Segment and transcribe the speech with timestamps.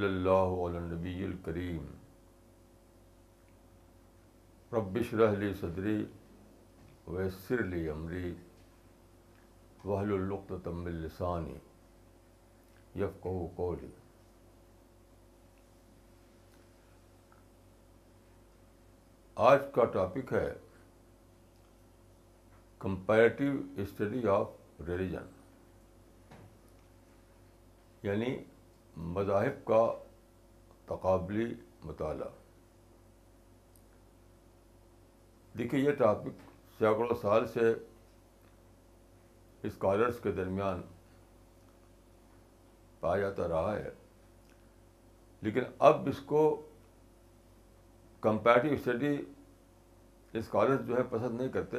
[0.00, 1.84] اللہ علی نبی الکریم
[4.76, 5.96] رب شرح لی صدری
[7.06, 8.34] ویسر لی عمری
[9.84, 10.88] وحل القط تم
[12.96, 13.88] یفقہ قولی
[19.44, 20.46] آج کا ٹاپک ہے
[22.80, 25.26] کمپیریٹیو اسٹڈی آف ریلیجن
[28.02, 28.34] یعنی
[29.16, 29.80] مذاہب کا
[30.86, 31.44] تقابلی
[31.84, 32.28] مطالعہ
[35.58, 36.40] دیکھیے یہ ٹاپک
[36.78, 37.72] سینکڑوں سال سے
[39.68, 40.80] اسکالرس کے درمیان
[43.00, 43.88] پایا جاتا رہا ہے
[45.42, 46.42] لیکن اب اس کو
[48.26, 51.76] کمپیریٹیو اسٹڈی اسکالرس جو ہے پسند نہیں کرتے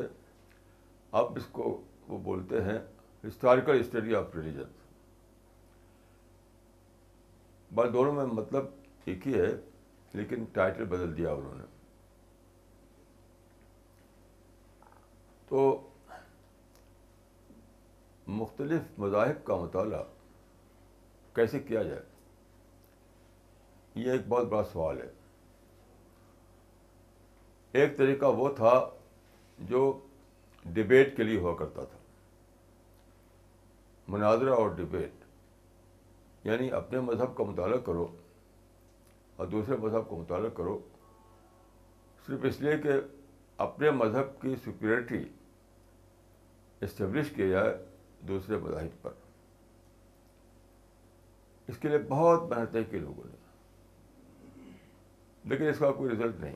[1.21, 1.63] اب اس کو
[2.08, 2.77] وہ بولتے ہیں
[3.23, 4.69] ہسٹوریکل اسٹڈی آف ریلیجن
[7.75, 8.69] بس دونوں میں مطلب
[9.13, 9.49] ایک ہی ہے
[10.21, 11.66] لیکن ٹائٹل بدل دیا انہوں نے
[15.49, 15.66] تو
[18.38, 20.03] مختلف مذاہب کا مطالعہ
[21.36, 22.02] کیسے کیا جائے
[24.05, 25.16] یہ ایک بہت بڑا سوال ہے
[27.81, 28.72] ایک طریقہ وہ تھا
[29.72, 29.80] جو
[30.78, 31.97] ڈبیٹ کے لیے ہوا کرتا تھا
[34.14, 35.25] مناظرہ اور ڈبیٹ
[36.48, 38.08] یعنی اپنے مذہب کا مطالعہ کرو
[39.38, 40.78] اور دوسرے مذہب کا مطالعہ کرو
[42.28, 42.94] صرف اس لیے کہ
[43.67, 45.23] اپنے مذہب کی سیکورٹی
[46.86, 47.78] اسٹیبلش کیا جائے
[48.28, 49.11] دوسرے مذاہب پر
[51.72, 53.36] اس کے لیے بہت محنتیں کی لوگوں نے
[55.52, 56.55] لیکن اس کا کوئی رزلٹ نہیں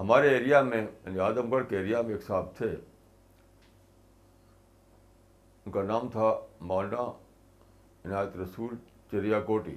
[0.00, 2.66] ہمارے ایریا میں یعنی اعظم گڑھ کے ایریا میں ایک صاحب تھے
[5.66, 6.30] ان کا نام تھا
[6.70, 7.02] مولانا
[8.04, 8.74] عنایت رسول
[9.10, 9.74] چریا کوٹی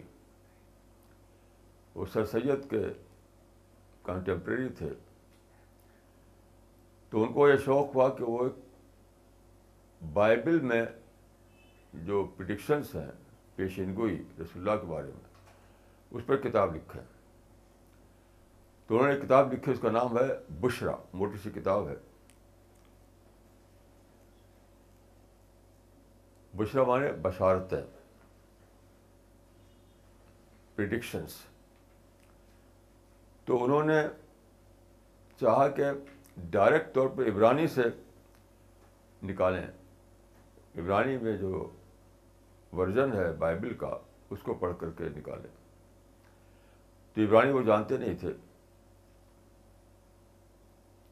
[1.95, 2.83] وہ سر سید کے
[4.05, 4.89] کنٹمپریری تھے
[7.09, 8.63] تو ان کو یہ شوق ہوا کہ وہ ایک
[10.13, 10.83] بائبل میں
[12.07, 13.11] جو پرڈکشنس ہیں
[13.55, 17.01] پیشین گوئی رسول اللہ کے بارے میں اس پر کتاب لکھیں
[18.93, 20.23] تو انہوں نے کتاب لکھی اس کا نام ہے
[20.61, 21.93] بشرا موٹی سی کتاب ہے
[26.57, 27.81] بشرا مانے بشارتیں
[30.75, 31.35] پریڈکشنس
[33.45, 34.01] تو انہوں نے
[35.39, 35.91] چاہا کہ
[36.51, 37.83] ڈائریکٹ طور پہ عبرانی سے
[39.31, 41.67] نکالیں عبرانی میں جو
[42.77, 43.93] ورژن ہے بائبل کا
[44.31, 45.51] اس کو پڑھ کر کے نکالیں
[47.13, 48.33] تو عبرانی وہ جانتے نہیں تھے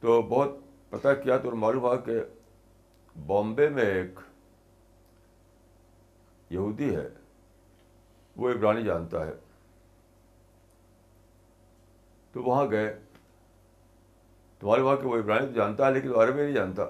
[0.02, 0.52] تو بہت
[0.90, 2.14] پتہ کیا تو معلوم ہوا کہ
[3.26, 4.20] بامبے میں ایک
[6.54, 7.08] یہودی ہے
[8.36, 9.34] وہ عبرانی جانتا ہے
[12.34, 12.94] تو وہاں گئے
[14.60, 16.88] تو معلوم ہوا کہ وہ ابرانی تو جانتا ہے لیکن وہ عربی نہیں جانتا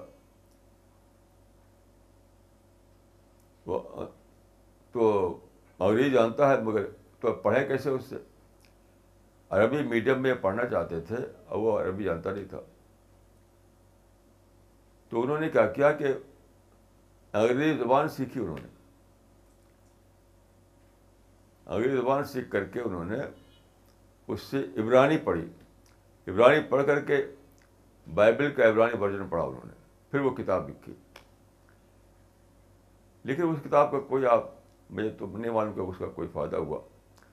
[3.66, 3.78] وہ
[4.92, 5.04] تو
[5.78, 6.84] انگریزی جانتا ہے مگر
[7.20, 8.16] تو پڑھیں کیسے اس سے
[9.58, 12.60] عربی میڈیم میں پڑھنا چاہتے تھے اور وہ عربی جانتا نہیں تھا
[15.12, 16.04] تو انہوں نے کیا کیا کہ
[17.38, 18.68] انگریزی زبان سیکھی انہوں نے
[21.74, 23.16] انگریزی زبان سیکھ کر کے انہوں نے
[24.32, 25.44] اس سے عبرانی پڑھی
[26.32, 27.16] عبرانی پڑھ کر کے
[28.20, 29.72] بائبل کا عبرانی ورژن پڑھا انہوں نے
[30.10, 30.94] پھر وہ کتاب لکھی
[33.30, 34.48] لیکن اس کتاب کا کوئی آپ
[34.96, 36.78] مجھے تو نہیں معلوم کہ اس کا کوئی فائدہ ہوا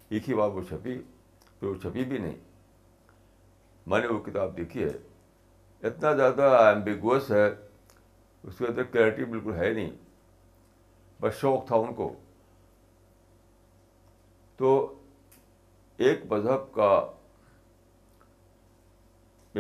[0.09, 0.97] ایک ہی بات وہ چھپی
[1.59, 2.35] پھر وہ چھپی بھی نہیں
[3.88, 4.91] میں نے وہ کتاب دیکھی ہے
[5.88, 7.47] اتنا زیادہ ایمبیگوس ہے
[8.48, 9.90] اس کے اندر کلیئرٹی بالکل ہے نہیں
[11.22, 12.14] بس شوق تھا ان کو
[14.58, 14.70] تو
[16.08, 16.91] ایک مذہب کا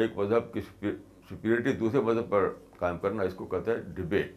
[0.01, 4.35] ایک مذہب کی سپیریٹی دوسرے مذہب پر قائم کرنا اس کو کہتا ہے ڈبیٹ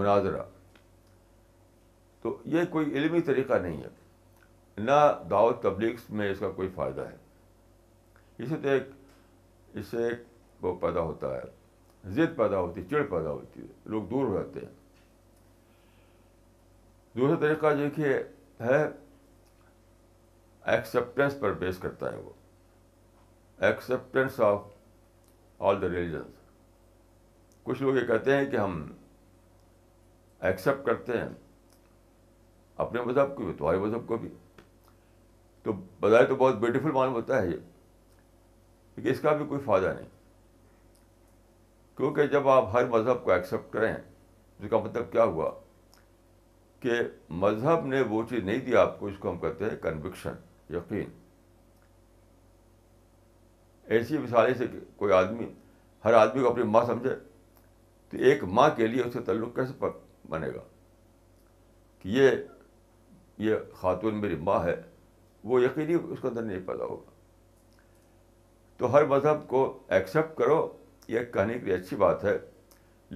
[0.00, 0.42] مناظرہ
[2.22, 3.88] تو یہ کوئی علمی طریقہ نہیں ہے
[4.82, 5.00] نہ
[5.30, 8.78] دعوت تبلیغ میں اس کا کوئی فائدہ ہے اسی طرح
[9.80, 10.08] اس سے
[10.62, 11.40] وہ پیدا ہوتا ہے
[12.06, 14.70] ضد پیدا ہوتی ہے چڑ پیدا ہوتی ہے لوگ دور ہو جاتے ہیں
[17.16, 18.14] دوسرا طریقہ جو کہ
[18.64, 18.84] ہے
[20.76, 22.30] ایکسیپٹینس پر بیس کرتا ہے وہ
[23.66, 24.60] acceptance of
[25.70, 26.40] all the religions
[27.64, 28.80] کچھ لوگ یہ کہتے ہیں کہ ہم
[30.50, 31.28] ایکسیپٹ کرتے ہیں
[32.84, 34.28] اپنے مذہب کو بھی تمہارے مذہب کو بھی
[35.62, 37.56] تو بظاہر تو بہت بیوٹیفل معلوم ہوتا ہے یہ
[38.94, 40.08] کیونکہ اس کا بھی کوئی فائدہ نہیں
[42.02, 45.50] کیونکہ جب آپ ہر مذہب کو ایکسیپٹ کریں اس کا مطلب کیا ہوا
[46.80, 46.92] کہ
[47.44, 50.40] مذہب نے وہ چیز نہیں دیا آپ کو اس کو ہم کہتے ہیں کنوکشن
[50.74, 51.10] یقین
[53.98, 54.66] ایسی مثالیں سے
[55.02, 55.46] کوئی آدمی
[56.04, 57.14] ہر آدمی کو اپنی ماں سمجھے
[58.10, 59.86] تو ایک ماں کے لیے اسے تعلق کیسے
[60.30, 60.64] بنے گا
[62.02, 62.30] کہ یہ
[63.50, 64.74] یہ خاتون میری ماں ہے
[65.44, 67.10] وہ یقینی اس کے اندر نہیں پیدا ہوگا
[68.78, 69.64] تو ہر مذہب کو
[69.96, 70.62] ایکسیپٹ کرو
[71.08, 72.36] یہ کہنے کے لیے اچھی بات ہے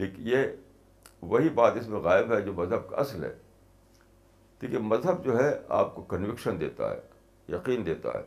[0.00, 0.44] لیکن یہ
[1.32, 3.32] وہی بات اس میں غائب ہے جو مذہب کا اصل ہے
[4.62, 7.00] دیکھیے مذہب جو ہے آپ کو کنوکشن دیتا ہے
[7.54, 8.22] یقین دیتا ہے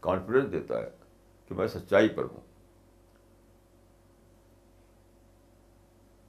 [0.00, 0.88] کانفیڈنس دیتا ہے
[1.48, 2.46] کہ میں سچائی پر ہوں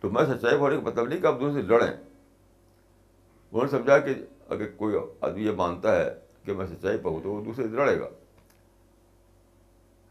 [0.01, 3.97] تو میں سچائی پر ہونے کا مطلب نہیں کہ آپ دوسرے لڑیں انہوں نے سمجھا
[4.05, 4.13] کہ
[4.53, 4.95] اگر کوئی
[5.27, 6.09] آدمی یہ مانتا ہے
[6.45, 8.09] کہ میں سچائی پر ہوں تو وہ دوسرے لڑے گا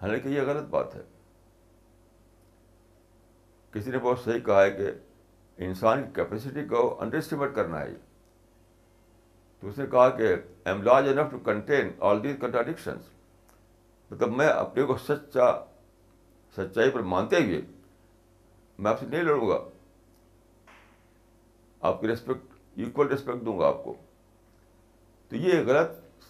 [0.03, 1.01] حالانکہ یہ غلط بات ہے
[3.79, 4.91] کسی نے بہت صحیح کہا ہے کہ
[5.65, 7.95] انسان کی کیپیسٹی کو انڈرسٹیمیٹ کرنا ہے
[9.61, 10.39] تو اس نے کہا کہ I
[10.73, 13.09] am large enough to contain all these contradictions
[14.11, 15.51] مطلب میں اپنے کو سچا
[16.57, 17.61] سچائی پر مانتے ہوئے
[18.79, 19.59] میں آپ سے نہیں لڑوں گا
[21.91, 23.95] آپ کی ریسپیکٹ ایکول ریسپیکٹ دوں گا آپ کو
[25.29, 26.25] تو یہ غلط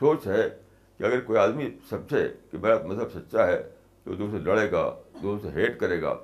[0.00, 0.48] سوچ ہے
[0.98, 3.62] کہ اگر کوئی آدمی سمجھے کہ میرا مذہب سچا ہے
[4.04, 4.90] تو دوسرے لڑے گا
[5.22, 6.14] دوسرے ہیٹ کرے گا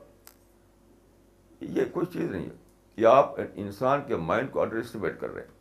[1.61, 2.65] یہ کوئی چیز نہیں ہے
[3.03, 5.55] یہ آپ انسان کے مائنڈ کو انڈر اسٹیمیٹ کر رہے ہیں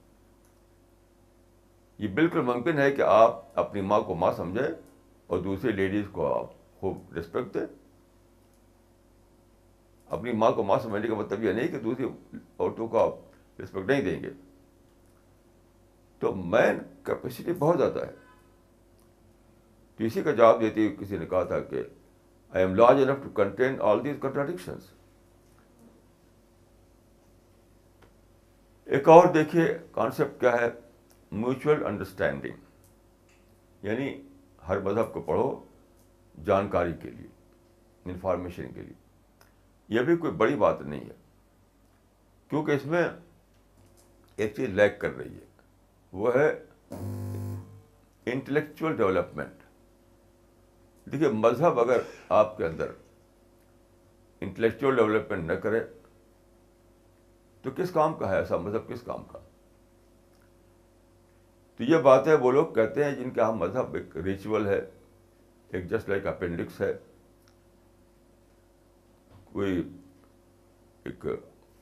[2.04, 4.68] یہ بالکل ممکن ہے کہ آپ اپنی ماں کو ماں سمجھیں
[5.28, 7.66] اور دوسری لیڈیز کو آپ خوب ریسپیکٹ دیں
[10.18, 12.06] اپنی ماں کو ماں سمجھنے کا مطلب یہ نہیں کہ دوسری
[12.60, 14.30] عورتوں کو آپ رسپیکٹ نہیں دیں گے
[16.20, 18.12] تو مین کیپیسٹی بہت زیادہ ہے
[19.98, 21.82] تو اسی کا جواب دیتے ہوئے کسی نے کہا تھا کہ
[22.50, 24.92] I am large enough to contain all these contradictions
[28.96, 30.66] ایک اور دیکھیے کانسیپٹ کیا ہے
[31.40, 34.08] میوچل انڈرسٹینڈنگ یعنی
[34.68, 35.48] ہر مذہب کو پڑھو
[36.46, 37.28] جانکاری کے لیے
[38.12, 38.96] انفارمیشن کے لیے
[39.96, 41.14] یہ بھی کوئی بڑی بات نہیں ہے
[42.50, 43.04] کیونکہ اس میں
[44.44, 45.46] ایک چیز لیک کر رہی ہے
[46.22, 46.48] وہ ہے
[48.36, 49.56] انٹلیکچوئل ڈیولپمنٹ
[51.12, 52.00] دیکھیے مذہب اگر
[52.42, 52.90] آپ کے اندر
[54.48, 55.82] انٹلیکچوئل ڈیولپمنٹ نہ کرے
[57.66, 59.40] تو کس کام کا ہے ایسا مذہب کس کام کا
[61.78, 64.80] تو یہ باتیں وہ لوگ کہتے ہیں جن کا مذہب ایک ریچول ہے
[65.72, 66.92] ایک جسٹ لائک اپینڈکس ہے
[69.54, 69.78] کوئی
[71.06, 71.26] ایک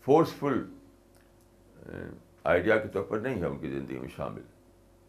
[0.05, 0.61] فورسفل
[2.53, 4.41] آئیڈیا کے طور پر نہیں ہے ان کی زندگی میں شامل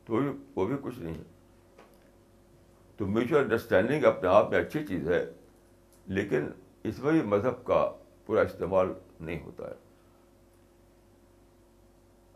[0.06, 0.20] تو
[0.56, 1.22] وہ بھی کچھ نہیں ہے
[2.96, 5.24] تو میوچل انڈرسٹینڈنگ اپنے آپ میں اچھی چیز ہے
[6.18, 6.50] لیکن
[6.90, 7.84] اس میں بھی مذہب کا
[8.26, 9.82] پورا استعمال نہیں ہوتا ہے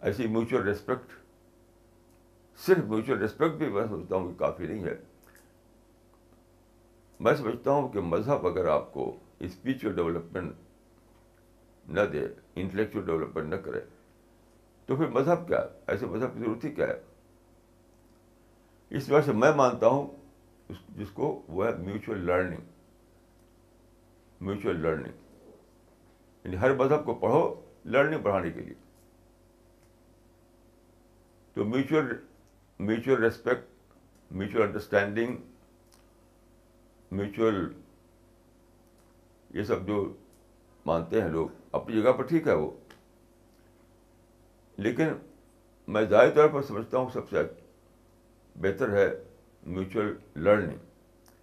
[0.07, 1.13] ایسی میوچل ریسپیکٹ
[2.67, 4.95] صرف میوچل ریسپیکٹ بھی میں سمجھتا ہوں کہ کافی نہیں ہے
[7.25, 9.11] میں سمجھتا ہوں کہ مذہب اگر آپ کو
[9.49, 12.25] اسپیچل ڈیولپمنٹ نہ دے
[12.63, 13.81] انٹلیکچل ڈیولپمنٹ نہ کرے
[14.87, 16.99] تو پھر مذہب کیا ہے ایسے مذہب کی ضرورت ہی کیا ہے
[18.97, 20.07] اس وجہ سے میں مانتا ہوں
[20.97, 22.61] جس کو وہ ہے میوچل لرننگ
[24.47, 25.53] میوچل لرننگ
[26.45, 27.43] یعنی ہر مذہب کو پڑھو
[27.93, 28.87] لرننگ پڑھانے کے لیے
[31.59, 32.13] تو mutual
[32.89, 33.65] mutual respect
[34.33, 35.37] mutual understanding
[37.19, 37.57] mutual
[39.57, 39.97] یہ سب جو
[40.87, 41.49] مانتے ہیں لوگ
[41.79, 42.71] اپنی جگہ پر ٹھیک ہے وہ
[44.87, 45.09] لیکن
[45.97, 47.43] میں ظاہر طور پر سمجھتا ہوں سب سے
[48.67, 49.09] بہتر ہے
[49.75, 50.13] میوچل
[50.45, 50.77] لرننگ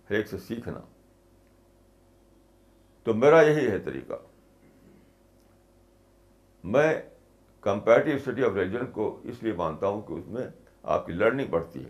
[0.09, 0.79] ہر ایک سے سیکھنا
[3.03, 4.21] تو میرا یہی ہے طریقہ
[6.75, 6.91] میں
[7.69, 10.45] اسٹڈی آف ریلیجن کو اس لیے مانتا ہوں کہ اس میں
[10.95, 11.89] آپ کی لرننگ بڑھتی ہے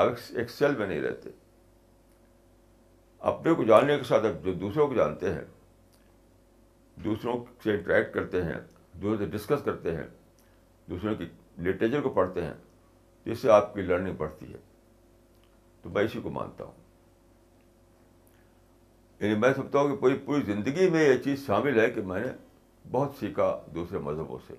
[0.00, 0.08] آپ
[0.38, 1.30] ایکسل میں نہیں رہتے
[3.32, 5.44] اپنے کو جاننے کے ساتھ جو دوسروں کو جانتے ہیں
[7.04, 8.58] دوسروں سے انٹریکٹ کرتے ہیں
[8.94, 10.06] دوسروں سے ڈسکس کرتے ہیں
[10.90, 11.24] دوسروں کی
[11.68, 12.54] لٹریچر کو پڑھتے ہیں
[13.24, 14.58] جس سے آپ کی لرننگ بڑھتی ہے
[15.82, 16.86] تو میں اسی کو مانتا ہوں
[19.20, 22.20] یعنی میں سمجھتا ہوں کہ پوری پوری زندگی میں یہ چیز شامل ہے کہ میں
[22.24, 22.28] نے
[22.90, 24.54] بہت سیکھا دوسرے مذہبوں سے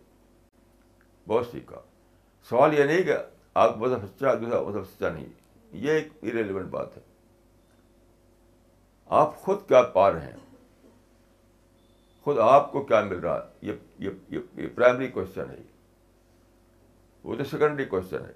[1.28, 1.80] بہت سیکھا
[2.50, 3.16] سوال یہ نہیں کہ
[3.62, 5.26] آپ مذہب سچا دوسرا مذہب سچا نہیں
[5.86, 7.02] یہ ایک ایریلیونٹ بات ہے
[9.22, 10.38] آپ خود کیا پا رہے ہیں
[12.24, 13.74] خود آپ کو کیا مل رہا ہے یہ
[14.06, 14.10] یہ,
[14.58, 15.58] یہ پرائمری کوشچن ہے
[17.24, 18.34] وہ تو سیکنڈری کوشچن ہے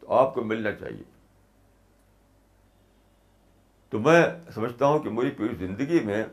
[0.00, 1.02] تو آپ کو ملنا چاہیے
[3.90, 4.22] تو میں
[4.54, 6.24] سمجھتا ہوں کہ میری پوری زندگی میں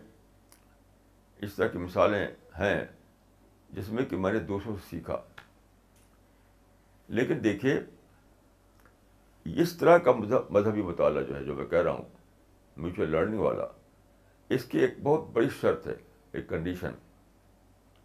[1.46, 2.26] اس طرح کی مثالیں
[2.60, 2.84] ہیں
[3.76, 5.16] جس میں کہ میں نے دوسروں سے سیکھا
[7.20, 7.80] لیکن دیکھیے
[9.64, 12.08] اس طرح کا مذہبی مطالعہ جو ہے جو میں کہہ رہا ہوں
[12.84, 13.66] میوچل لرننگ والا
[14.56, 15.96] اس کی ایک بہت بڑی شرط ہے
[16.38, 16.92] ایک کنڈیشن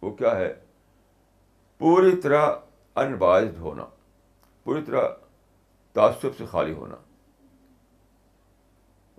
[0.01, 0.53] وہ کیا ہے
[1.83, 2.45] پوری طرح
[3.03, 3.85] انوائزڈ ہونا
[4.63, 5.07] پوری طرح
[5.99, 6.95] تعصب سے خالی ہونا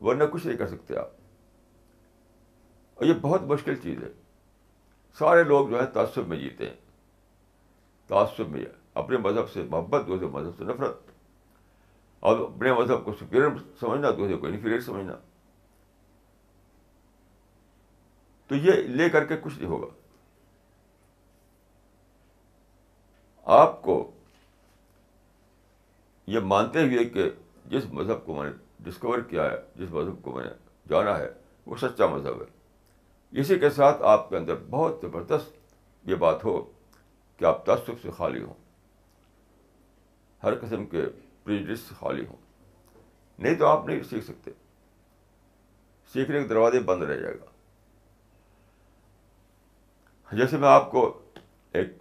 [0.07, 1.19] ورنہ کچھ نہیں کر سکتے آپ
[3.01, 4.09] اور یہ بہت مشکل چیز ہے
[5.19, 6.75] سارے لوگ جو ہے تعصب میں جیتے ہیں
[8.09, 8.65] تعصب میں
[9.03, 10.97] اپنے مذہب سے محبت دوسرے مذہب سے نفرت
[12.29, 15.13] اور اپنے مذہب کو سپیریئر سمجھنا دوسرے کو انفیریئر سمجھنا
[18.49, 19.87] تو یہ لے کر کے کچھ نہیں ہوگا
[23.63, 23.97] آپ کو
[26.35, 27.29] یہ مانتے ہوئے کہ
[27.71, 28.57] جس مذہب کو میں نے
[28.91, 30.51] ڈسکور کیا ہے جس مذہب کو میں نے
[30.91, 31.31] جانا ہے
[31.67, 32.59] وہ سچا مذہب ہے
[33.39, 35.57] اسی کے ساتھ آپ کے اندر بہت زبردست
[36.09, 36.55] یہ بات ہو
[37.37, 38.55] کہ آپ تعصب سے خالی ہوں
[40.43, 41.03] ہر قسم کے
[41.45, 42.37] پریجس سے خالی ہوں
[43.39, 44.51] نہیں تو آپ نہیں سیکھ سکتے
[46.13, 47.47] سیکھنے کے دروازے بند رہ جائے گا
[50.37, 51.03] جیسے میں آپ کو
[51.79, 51.95] ایک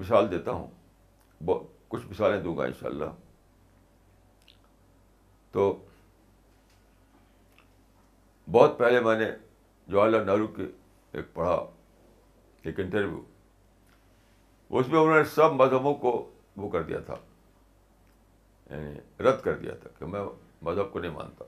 [0.00, 0.68] مثال دیتا ہوں
[1.90, 3.10] کچھ مثالیں دوں گا انشاءاللہ
[5.52, 5.72] تو
[8.50, 9.30] بہت پہلے میں نے
[9.90, 10.62] جواہر لال نہرو کے
[11.18, 11.54] ایک پڑھا
[12.64, 13.20] ایک انٹرویو
[14.78, 16.12] اس میں انہوں نے سب مذہبوں کو
[16.62, 17.14] وہ کر دیا تھا
[18.70, 20.20] یعنی رد کر دیا تھا کہ میں
[20.68, 21.44] مذہب کو نہیں مانتا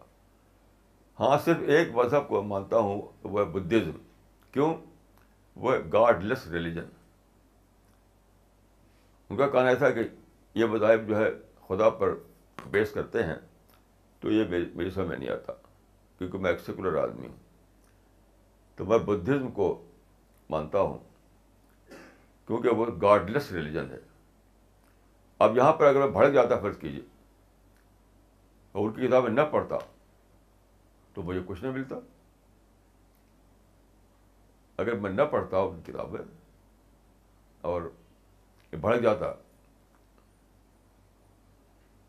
[1.21, 3.01] ہاں صرف ایک مذہب کو مانتا ہوں
[3.37, 3.99] وہ بدھزم
[4.53, 4.75] کیوں
[5.65, 6.89] وہ گاڈ لیس ریلیجن
[9.31, 10.03] ان کا کہنا تھا کہ
[10.61, 11.29] یہ مذاہب جو ہے
[11.69, 12.15] خدا پر
[12.71, 13.37] بیس کرتے ہیں
[14.21, 15.53] تو یہ میری سمجھ میں نہیں آتا
[16.19, 17.37] کیونکہ میں ایک سیکولر آدمی ہوں
[18.77, 19.67] تو میں بدھزم کو
[20.51, 20.99] مانتا ہوں
[22.47, 23.99] کیونکہ وہ گاڈ لیس ریلیجن ہے
[25.47, 27.03] اب یہاں پر اگر میں بھڑک جاتا فرض کیجیے
[28.73, 29.79] اور ان کی کتابیں نہ پڑھتا
[31.15, 31.97] تو مجھے کچھ نہیں ملتا
[34.83, 36.21] اگر میں نہ پڑھتا ان کی کتابیں
[37.71, 37.83] اور
[38.81, 39.33] بھڑک جاتا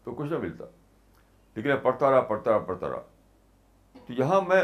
[0.03, 0.65] تو کچھ نہ ملتا
[1.55, 3.01] لیکن میں پڑھتا رہا پڑھتا رہا پڑھتا رہا
[4.07, 4.63] تو یہاں میں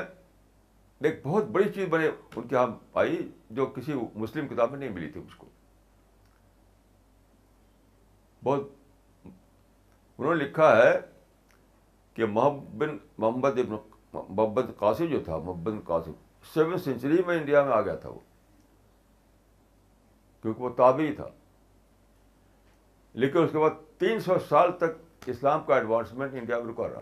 [1.07, 2.65] ایک بہت بڑی چیز میں نے ان کے یہاں
[3.01, 3.17] آئی
[3.57, 5.45] جو کسی مسلم کتاب میں نہیں ملی تھی مجھ کو
[8.43, 8.67] بہت
[9.25, 10.91] انہوں نے لکھا ہے
[12.13, 13.75] کہ محبن محمد ابن
[14.13, 16.11] محمد قاسم جو تھا محبت قاسم
[16.53, 18.19] سیون سینچری میں انڈیا میں آ گیا تھا وہ
[20.41, 21.27] کیونکہ وہ تابعی تھا
[23.21, 27.01] لیکن اس کے بعد تین سو سال تک اسلام کا ایڈوانسمنٹ انڈیا میں رکا رہا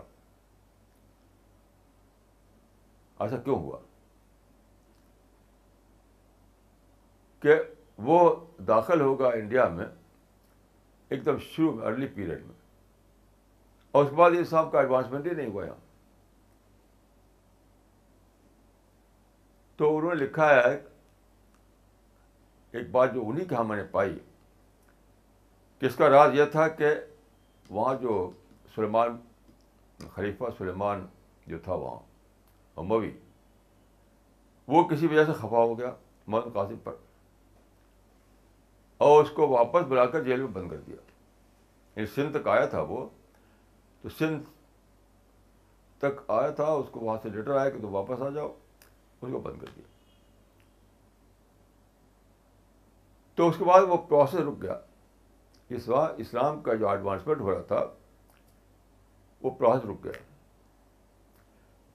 [3.24, 3.78] ایسا کیوں ہوا
[7.42, 7.54] کہ
[8.08, 8.18] وہ
[8.66, 9.86] داخل ہوگا انڈیا میں
[11.14, 12.54] ایک دم شروع میں ارلی پیریڈ میں
[13.92, 15.86] اور اس بعد یہ صاحب کا ایڈوانسمنٹ ہی نہیں ہوا یہاں
[19.78, 20.74] تو انہوں نے لکھا ہے
[22.78, 24.18] ایک بات جو انہیں کہاں میں نے پائی
[25.78, 26.90] کہ اس کا راز یہ تھا کہ
[27.70, 28.18] وہاں جو
[28.74, 29.16] سلیمان
[30.14, 31.06] خلیفہ سلیمان
[31.46, 31.98] جو تھا وہاں
[32.86, 33.10] مبی
[34.68, 35.90] وہ کسی وجہ سے خفا ہو گیا
[36.26, 36.94] مولانا قاسم پر
[39.06, 42.80] اور اس کو واپس بلا کر جیل میں بند کر دیا سندھ تک آیا تھا
[42.88, 43.04] وہ
[44.02, 44.48] تو سندھ
[46.00, 48.48] تک آیا تھا اس کو وہاں سے لیٹر آیا کہ تو واپس آ جاؤ
[49.20, 49.84] اس کو بند کر دیا
[53.34, 54.78] تو اس کے بعد وہ پروسیس رک گیا
[55.76, 57.84] اس وقت اسلام کا جو ایڈوانسمنٹ ہو رہا تھا
[59.42, 60.22] وہ پروسیس رک گیا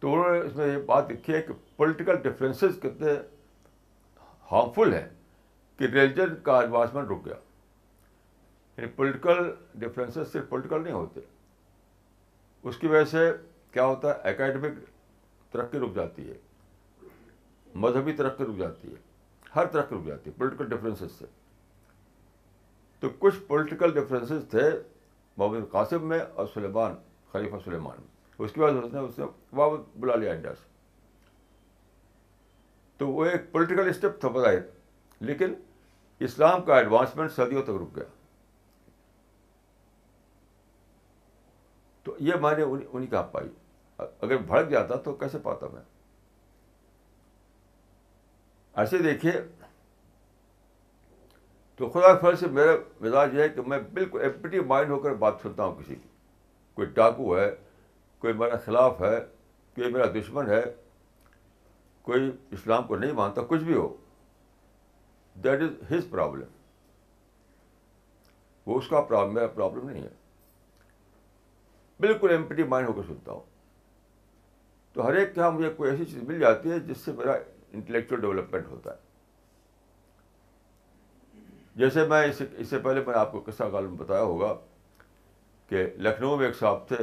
[0.03, 3.11] تو انہوں نے اس میں یہ بات لکھی ہے کہ پولیٹیکل ڈفرینسز کتنے
[4.51, 5.07] ہارمفل ہیں
[5.77, 7.35] کہ ریلیجن کا ایڈوانسمنٹ رک گیا
[8.77, 9.49] یعنی پولیٹیکل
[9.83, 11.19] ڈفرینسز صرف پولیٹیکل نہیں ہوتے
[12.69, 13.31] اس کی وجہ سے
[13.73, 14.81] کیا ہوتا ہے اکیڈمک
[15.51, 16.33] ترقی رک جاتی ہے
[17.85, 18.99] مذہبی ترقی رک جاتی ہے
[19.55, 21.25] ہر ترقی رک جاتی ہے پولیٹیکل ڈفرینسز سے
[22.99, 24.69] تو کچھ پولیٹیکل ڈفرینسز تھے
[25.37, 26.95] محمد قاسم میں اور سلیمان
[27.31, 28.11] خلیفہ سلیمان میں
[28.45, 28.99] اس کے بعد نے
[29.57, 30.71] واپس بلا لیا انڈیا سے
[32.97, 34.59] تو وہ ایک پولیٹیکل اسٹیپ تھا بظاہر
[35.29, 35.53] لیکن
[36.27, 38.03] اسلام کا ایڈوانسمنٹ صدیوں تک رک گیا
[42.03, 43.49] تو یہ میں نے انہیں پائی
[44.07, 45.81] اگر بھڑک جاتا تو کیسے پاتا میں
[48.83, 49.31] ایسے دیکھیے
[51.77, 52.71] تو خدا فل سے میرا
[53.05, 56.09] مزاج یہ ہے کہ میں بالکل ایمپٹی مائنڈ ہو کر بات سنتا ہوں کسی کی
[56.73, 57.49] کوئی ڈاکو ہے
[58.23, 59.15] کوئی میرا خلاف ہے
[59.75, 60.61] کوئی میرا دشمن ہے
[62.09, 63.87] کوئی اسلام کو نہیں مانتا کچھ بھی ہو
[65.43, 66.45] دیٹ از ہز پرابلم
[68.65, 70.09] وہ اس کا پرابلم میرا پرابلم نہیں ہے
[72.05, 73.41] بالکل ایمپٹی مائنڈ ہو کے سنتا ہوں
[74.93, 77.33] تو ہر ایک کے یہاں مجھے کوئی ایسی چیز مل جاتی ہے جس سے میرا
[77.77, 79.01] انٹلیکچوئل ڈیولپمنٹ ہوتا ہے
[81.83, 84.53] جیسے میں اس سے پہلے میں نے آپ کو قصہ کال میں بتایا ہوگا
[85.69, 86.97] کہ لکھنؤ میں ایک صاحب تھے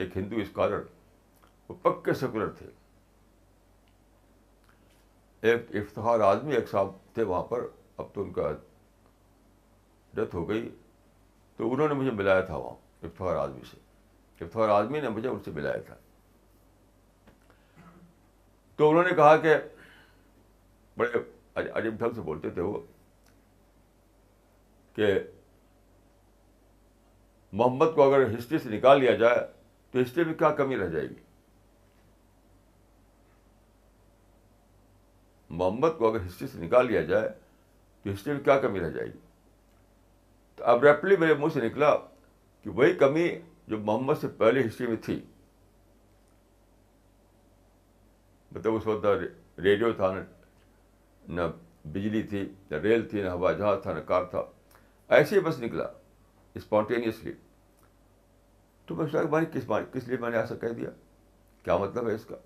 [0.00, 0.80] ایک ہندو اسکالر
[1.68, 2.66] وہ پکے سیکولر تھے
[5.50, 7.66] ایک افتہار آدمی ایک صاحب تھے وہاں پر
[8.02, 8.50] اب تو ان کا
[10.14, 10.68] ڈیتھ ہو گئی
[11.56, 12.76] تو انہوں نے مجھے ملایا تھا وہاں
[13.06, 13.86] افتہار آدمی سے
[14.44, 15.94] افتخار آدمی نے مجھے ان سے ملایا تھا
[18.76, 19.54] تو انہوں نے کہا کہ
[20.98, 21.22] بڑے
[21.78, 22.78] عجیب ڈھنگ سے بولتے تھے وہ
[24.96, 25.12] کہ
[27.60, 29.38] محمد کو اگر ہسٹری سے نکال لیا جائے
[29.92, 31.14] تو لیے میں کیا کمی رہ جائے گی
[35.58, 37.28] محمد کو اگر ہسٹری سے نکال لیا جائے
[38.02, 39.18] تو ہسٹری میں کیا کمی رہ جائے گی
[40.56, 41.94] تو اب ریپلی میرے منہ سے نکلا
[42.62, 43.28] کہ وہی کمی
[43.68, 45.20] جو محمد سے پہلے ہسٹری میں تھی
[48.54, 50.12] مطلب اس وقت نہ ریڈیو تھا
[51.38, 51.42] نہ
[51.92, 54.44] بجلی تھی نہ ریل تھی نہ ہوائی جہاز تھا نہ کار تھا
[55.16, 55.84] ایسے ہی بس نکلا
[56.56, 57.32] اسپونٹینیسلی
[58.88, 60.90] تو میں سوچا کہ بھائی کس بات کس لیے میں نے ایسا کہہ دیا
[61.64, 62.36] کیا مطلب ہے اس کا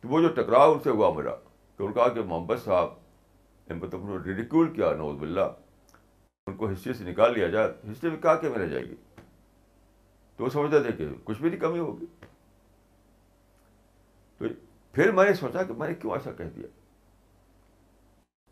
[0.00, 1.34] تو وہ جو ٹکراؤ ان سے ہوا میرا
[1.76, 2.88] تو ان کہا کہ محمد صاحب
[3.68, 5.48] نے مطلب ریڈیکول کیا نوز بلّہ
[6.46, 8.96] ان کو ہسٹری سے نکال لیا جائے ہسٹری میں کہا کہ میں رہ جائے گی
[10.36, 12.06] تو وہ سمجھتے تھے کہ کچھ بھی نہیں کمی ہوگی
[14.38, 14.48] تو
[14.92, 16.66] پھر میں نے سوچا کہ میں نے کیوں ایسا کہہ دیا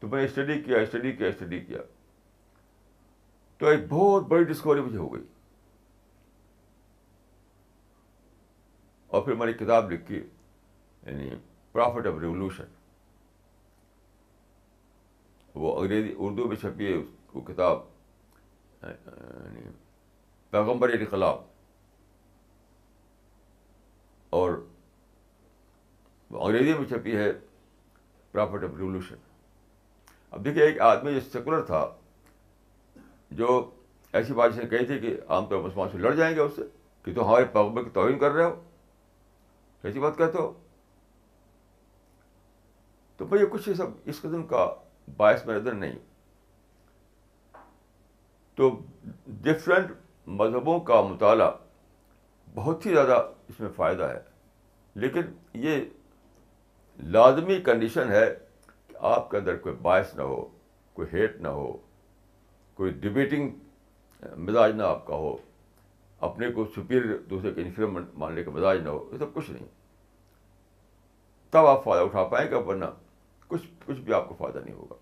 [0.01, 1.83] تو میں نے اسٹڈی کیا اسٹڈی کیا اسٹڈی کیا
[3.59, 5.23] تو ایک بہت بڑی ڈسکوری مجھے ہو گئی
[9.11, 11.29] اور پھر میں نے کتاب لکھی یعنی
[11.73, 12.65] پرافٹ آف ریولیوشن
[15.59, 16.97] وہ انگریزی اردو میں چھپی ہے
[17.35, 17.79] وہ کتاب
[18.83, 19.69] یعنی
[20.51, 21.39] پیغمبر انقلاب
[24.39, 24.53] اور
[26.41, 27.31] انگریزی میں چھپی ہے
[28.33, 29.15] پرافٹ آف ریولیوشن
[30.31, 31.85] اب دیکھیے ایک آدمی جو سیکولر تھا
[33.41, 33.59] جو
[34.19, 36.63] ایسی نے کہی تھی کہ عام طور پر مسلمان سے لڑ جائیں گے اس سے
[37.05, 38.55] کہ تو ہمارے پیغمبر کی توہین کر رہے ہو
[39.85, 40.53] ایسی بات کہتے ہو
[43.17, 44.65] تو بھائی کچھ سب اس قسم کا
[45.17, 45.95] باعث میرے نظر نہیں
[48.57, 48.71] تو
[49.43, 49.91] ڈفرینٹ
[50.41, 51.51] مذہبوں کا مطالعہ
[52.55, 54.21] بہت ہی زیادہ اس میں فائدہ ہے
[55.05, 55.33] لیکن
[55.67, 55.81] یہ
[57.19, 58.25] لازمی کنڈیشن ہے
[58.89, 60.45] کہ آپ کے اندر کوئی باعث نہ ہو
[60.95, 61.73] کوئی ہیٹ نہ ہو
[62.75, 63.57] کوئی ڈبیٹنگ
[64.37, 65.37] مزاج نہ آپ کا ہو
[66.27, 69.67] اپنے کو سپیر دوسرے کے انفیئر ماننے کا مزاج نہ ہو یہ سب کچھ نہیں
[71.51, 72.85] تب آپ فائدہ اٹھا پائیں گے ورنہ
[73.49, 74.95] کچھ کچھ بھی آپ کو فائدہ نہیں ہوگا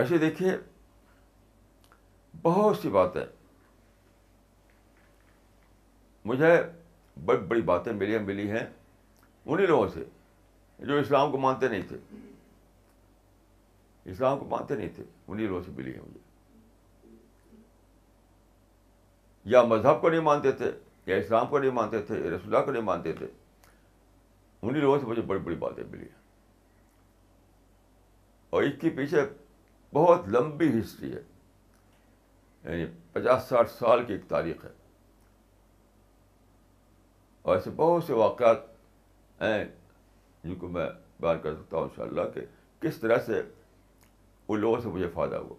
[0.00, 0.56] ایسے دیکھیے
[2.42, 3.24] بہت سی باتیں
[6.30, 6.50] مجھے
[7.26, 8.66] بڑی بڑی باتیں ملی ہیں
[9.44, 10.04] انہیں لوگوں سے
[10.86, 11.96] جو اسلام کو مانتے نہیں تھے
[14.10, 16.19] اسلام کو مانتے نہیں تھے انہیں لوگوں سے ملی ہیں مجھے
[19.52, 20.70] یا مذہب کو نہیں مانتے تھے
[21.06, 23.26] یا اسلام کو نہیں مانتے تھے یا رسول کو نہیں مانتے تھے
[24.62, 26.08] انہیں لوگوں سے مجھے بڑی بڑی باتیں ملی
[28.50, 29.20] اور اس کے پیچھے
[29.92, 31.18] بہت لمبی ہسٹری ہے
[32.64, 34.70] یعنی پچاس ساٹھ سال کی ایک تاریخ ہے
[37.42, 38.58] اور ایسے بہت سے واقعات
[39.42, 39.64] ہیں
[40.44, 40.86] جن کو میں
[41.20, 42.40] بیان کر سکتا ہوں ان شاء اللہ کہ
[42.80, 43.40] کس طرح سے
[44.48, 45.54] ان لوگوں سے مجھے فائدہ ہوا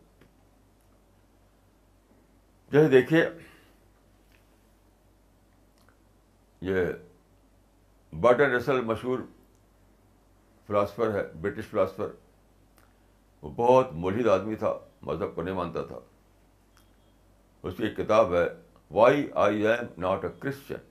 [2.71, 3.25] جیسے دیکھیے
[6.69, 6.85] یہ
[8.21, 9.19] برٹن رسل مشہور
[10.67, 12.09] فلاسفر ہے برٹش فلاسفر
[13.41, 14.73] وہ بہت ملحد آدمی تھا
[15.09, 15.99] مذہب کو نہیں مانتا تھا
[17.69, 18.45] اس کی ایک کتاب ہے
[18.99, 20.89] why I am not a Christian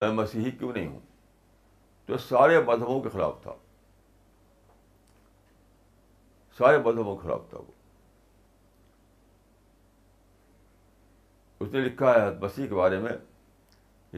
[0.00, 0.98] میں مسیحی کیوں نہیں ہوں
[2.06, 3.54] تو سارے مذہبوں کے خلاف تھا
[6.58, 7.72] سارے مذہبوں کے خلاف تھا وہ
[11.66, 13.12] اس نے لکھا ہے مسیح کے بارے میں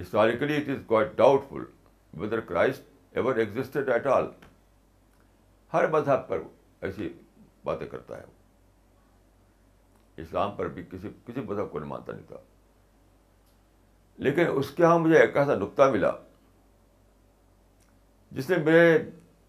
[0.00, 1.16] historically it is quite
[1.50, 1.62] doubtful
[2.20, 4.26] whether Christ ever existed at all
[5.72, 6.40] ہر مذہب پر
[6.86, 7.08] ایسی
[7.64, 8.24] باتیں کرتا ہے
[10.22, 12.36] اسلام پر بھی کسی کسی مذہب کو نہیں مانتا نہیں تھا
[14.26, 16.10] لیکن اس کے یہاں مجھے ایک ایسا نقطہ ملا
[18.36, 18.92] جس نے میرے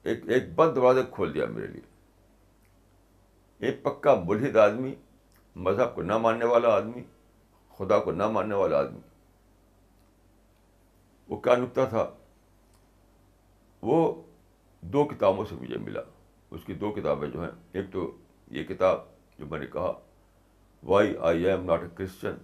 [0.10, 1.82] ایک ایک بند دروازے کھول دیا میرے لیے
[3.68, 4.94] ایک پکا ملحد آدمی
[5.68, 7.04] مذہب کو نہ ماننے والا آدمی
[7.78, 9.00] خدا کو نہ ماننے والا آدمی
[11.30, 12.10] وہ کیا نکتا تھا
[13.90, 13.98] وہ
[14.94, 16.02] دو کتابوں سے مجھے ملا
[16.56, 18.10] اس کی دو کتابیں جو ہیں ایک تو
[18.58, 19.00] یہ کتاب
[19.40, 19.92] جو میں نے کہا
[20.92, 22.36] why I am not a Christian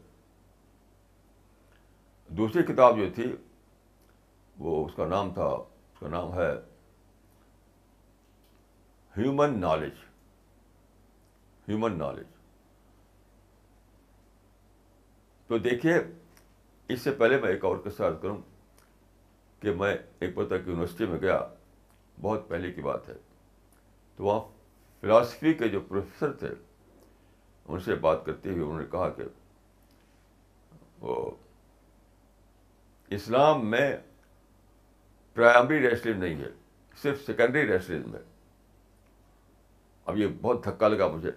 [2.37, 3.31] دوسری کتاب جو تھی
[4.67, 6.51] وہ اس کا نام تھا اس کا نام ہے
[9.17, 10.03] ہیومن نالج
[11.69, 12.25] ہیومن نالج
[15.47, 15.93] تو دیکھیے
[16.93, 18.37] اس سے پہلے میں ایک اور قصہ کروں
[19.63, 21.37] کہ میں ایک کی یونیورسٹی میں گیا
[22.21, 23.13] بہت پہلے کی بات ہے
[24.15, 24.39] تو وہاں
[25.01, 29.23] فلاسفی کے جو پروفیسر تھے ان سے بات کرتے ہوئے انہوں نے کہا کہ
[31.05, 31.15] وہ
[33.19, 33.87] اسلام میں
[35.33, 36.49] پرائمری ریسلم نہیں ہے
[37.03, 38.19] صرف سیکنڈری ریسلم میں
[40.11, 41.31] اب یہ بہت دھکا لگا مجھے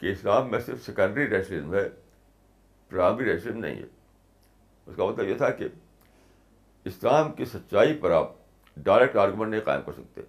[0.00, 1.88] کہ اسلام میں صرف سیکنڈری ریسلم ہے
[2.90, 3.86] پرائمری ریسلم نہیں ہے
[4.86, 5.68] اس کا مطلب یہ تھا کہ
[6.88, 8.30] اسلام کی سچائی پر آپ
[8.88, 10.20] ڈائریکٹ آرگومنٹ نہیں قائم کر سکتے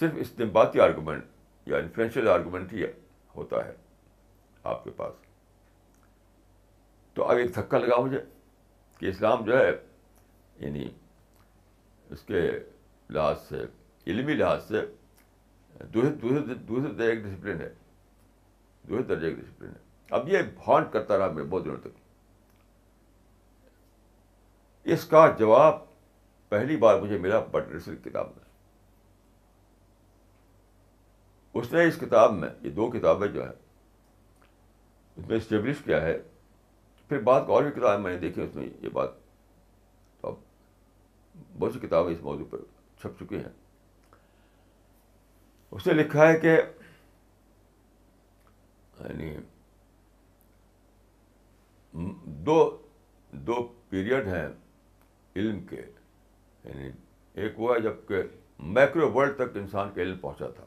[0.00, 2.84] صرف استمباتی آرگومنٹ یا انفلوئنشیل آرگومنٹ ہی
[3.36, 3.72] ہوتا ہے
[4.74, 5.12] آپ کے پاس
[7.14, 8.20] تو اب ایک دھکا لگا مجھے
[8.98, 9.70] کہ اسلام جو ہے
[10.64, 10.86] یعنی
[12.16, 12.40] اس کے
[13.16, 13.64] لحاظ سے
[14.12, 14.84] علمی لحاظ سے
[15.94, 17.68] دوسرے درجے کا ڈسپلن ہے
[18.88, 19.84] دوسرے درجے کا ڈسپلن ہے
[20.18, 21.98] اب یہ ہانٹ کرتا رہا میں بہت دنوں تک
[24.92, 25.76] اس کا جواب
[26.48, 28.44] پہلی بار مجھے ملا بٹ رسل کتاب میں
[31.62, 33.54] اس نے اس کتاب میں یہ دو کتابیں جو ہیں
[35.18, 36.16] اس میں اسٹیبلش کیا ہے
[37.08, 39.08] پھر بعد اور بھی کتابیں میں نے دیکھی اس میں یہ بات
[40.22, 40.34] اب
[41.58, 42.58] بہت سی کتابیں اس موضوع پر
[43.02, 43.50] چھپ چکی ہیں
[45.70, 46.52] اس نے لکھا ہے کہ
[49.00, 49.32] یعنی
[52.50, 52.58] دو
[53.50, 54.46] دو پیریڈ ہیں
[55.38, 56.90] علم کے یعنی
[57.42, 58.20] ایک وہ ہے کہ
[58.76, 60.64] مائکرو ورلڈ تک انسان کا علم پہنچا تھا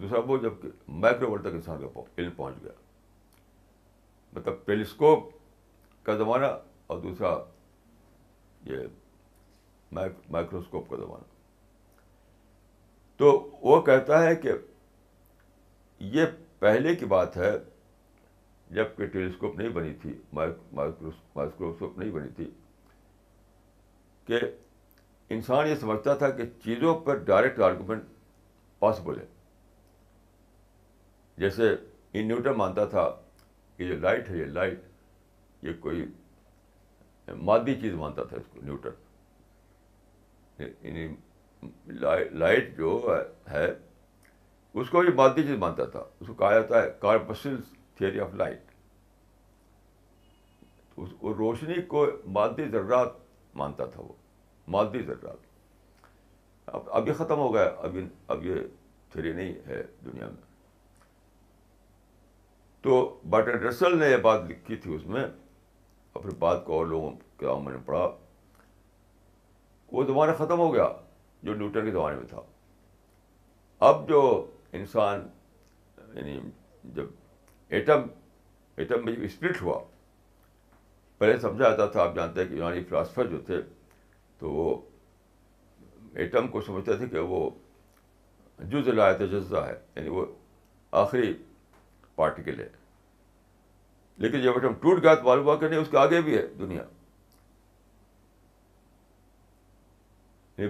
[0.00, 0.68] دوسرا وہ جب کہ
[1.04, 2.72] مائکرو ورلڈ تک انسان کا علم پہنچ گیا
[4.38, 5.30] مطلب ٹیلیسکوپ
[6.06, 6.46] کا زمانہ
[6.90, 7.34] اور دوسرا
[8.72, 8.84] یہ
[9.98, 11.28] مائکروسکوپ کا زمانہ
[13.22, 13.32] تو
[13.70, 14.52] وہ کہتا ہے کہ
[16.16, 16.26] یہ
[16.58, 17.50] پہلے کی بات ہے
[18.76, 22.50] جب کہ ٹیلیسکوپ نہیں بنی تھی مائکروسکوپ نہیں بنی تھی
[24.26, 24.38] کہ
[25.34, 28.04] انسان یہ سمجھتا تھا کہ چیزوں پر ڈائریکٹ آرگومنٹ
[28.78, 29.26] پاسبل ہے
[31.40, 31.66] جیسے
[32.12, 33.04] ان نیوٹن مانتا تھا
[33.76, 34.80] کہ یہ لائٹ ہے یہ لائٹ
[35.64, 36.00] یہ کوئی
[37.50, 38.94] مادی چیز مانتا تھا اس کو نیوٹن
[40.62, 41.16] یعنی
[42.38, 42.90] لائٹ جو
[43.50, 43.66] ہے
[44.80, 47.56] اس کو بھی مادی چیز مانتا تھا اس کو کہا جاتا ہے کارپسل
[47.98, 48.62] تھیوری آف لائٹ
[51.38, 52.00] روشنی کو
[52.32, 53.10] مادی ذرات
[53.58, 54.12] مانتا تھا وہ
[54.70, 54.98] مالتی
[56.72, 57.96] اب اب یہ ختم ہو گیا اب
[58.34, 58.54] اب یہ
[59.12, 60.48] تھری نہیں ہے دنیا میں
[62.82, 62.98] تو
[63.30, 65.24] باٹر رسل نے یہ بات لکھی تھی اس میں
[66.22, 68.06] پھر بات کو اور لوگوں کے میں نے پڑھا
[69.92, 70.88] وہ زمانہ ختم ہو گیا
[71.42, 72.40] جو نیوٹن کے زمانے میں تھا
[73.88, 74.22] اب جو
[74.78, 75.26] انسان
[76.14, 76.38] یعنی
[76.94, 77.04] جب
[77.78, 78.06] ایٹم
[78.80, 79.78] ایٹم میں جب اسپرٹ ہوا
[81.20, 83.56] پہلے سمجھا جاتا تھا آپ جانتے ہیں کہ یونانی فلاسفر جو تھے
[84.38, 84.70] تو وہ
[86.22, 87.48] ایٹم کو سمجھتے تھے کہ وہ
[88.72, 90.24] جز لایت تو جزہ ہے یعنی وہ
[91.00, 91.32] آخری
[92.16, 92.68] پارٹیکل ہے
[94.24, 96.46] لیکن جب ایٹم ٹوٹ گیا تو معلوم ہوا کہ نہیں اس کے آگے بھی ہے
[96.58, 96.82] دنیا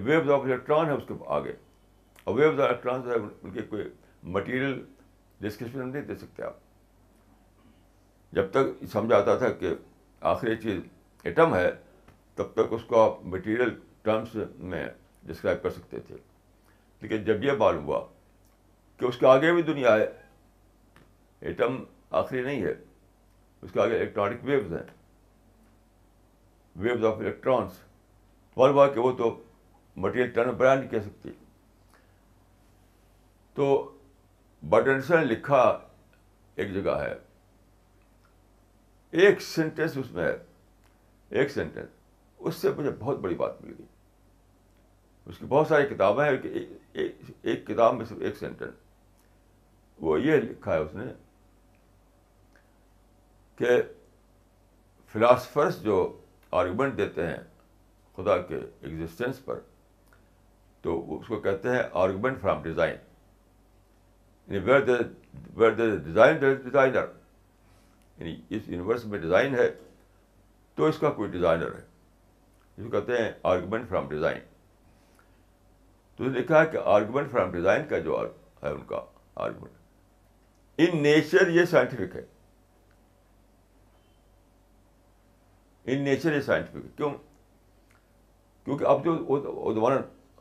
[0.07, 1.53] ویوز آف الیکٹران ہے اس کے آگے
[2.25, 3.09] اور ویوز آف الیکٹران
[3.43, 3.85] ان کے کوئی
[4.39, 4.79] مٹیریل
[5.47, 6.59] ڈسکرپشن نہیں دے سکتے آپ
[8.39, 9.73] جب تک سمجھ آتا تھا کہ
[10.29, 10.81] آخری چیز
[11.25, 11.71] ایٹم ہے
[12.37, 14.35] تب تک اس کو آپ مٹیریل ٹرمس
[14.73, 14.87] میں
[15.27, 16.17] ڈسکرائب کر سکتے تھے
[17.01, 18.01] لیکن جب یہ معلوم ہوا
[18.97, 20.07] کہ اس کے آگے بھی دنیا ہے
[21.49, 21.83] ایٹم
[22.21, 22.75] آخری نہیں ہے
[23.63, 24.83] اس کے آگے الیکٹرانک ویوز ہیں
[26.85, 27.79] ویوز آف الیکٹرانس
[28.57, 29.35] معلوم ہوا کہ وہ تو
[30.07, 31.31] مٹیریل ٹرم بیان نہیں کہہ سکتی
[33.55, 33.71] تو
[34.71, 35.63] بٹنسن لکھا
[36.57, 37.15] ایک جگہ ہے
[39.19, 40.37] ایک سینٹینس اس میں ہے
[41.39, 41.89] ایک سینٹینس
[42.47, 43.87] اس سے مجھے بہت بڑی بات مل گئی
[45.31, 48.75] اس کی بہت ساری کتابیں ہیں ایک کتاب میں صرف ایک سینٹینس
[50.01, 51.05] وہ یہ لکھا ہے اس نے
[53.59, 53.81] کہ
[55.13, 55.97] فلاسفرس جو
[56.61, 57.37] آرگومنٹ دیتے ہیں
[58.17, 59.59] خدا کے ایگزسٹینس پر
[60.83, 62.97] تو اس کو کہتے ہیں argument from design
[64.49, 65.09] design
[65.57, 65.71] where
[66.65, 67.07] designer
[68.21, 69.67] یعنی اس یونیورس میں ڈیزائن ہے
[70.77, 71.81] تو اس کا کوئی ڈیزائنر ہے
[72.77, 74.39] جس کو کہتے ہیں آرگومنٹ فرام ڈیزائن
[76.17, 78.19] تو ہے کہ آرگومنٹ فرام ڈیزائن کا جو
[78.63, 79.01] ہے ان کا
[79.45, 79.73] argument
[80.79, 82.17] in in nature nature یہ یہ سائنٹیفک
[86.47, 87.11] سائنٹیفک ہے ہے کیوں
[88.65, 89.91] کیونکہ اب جو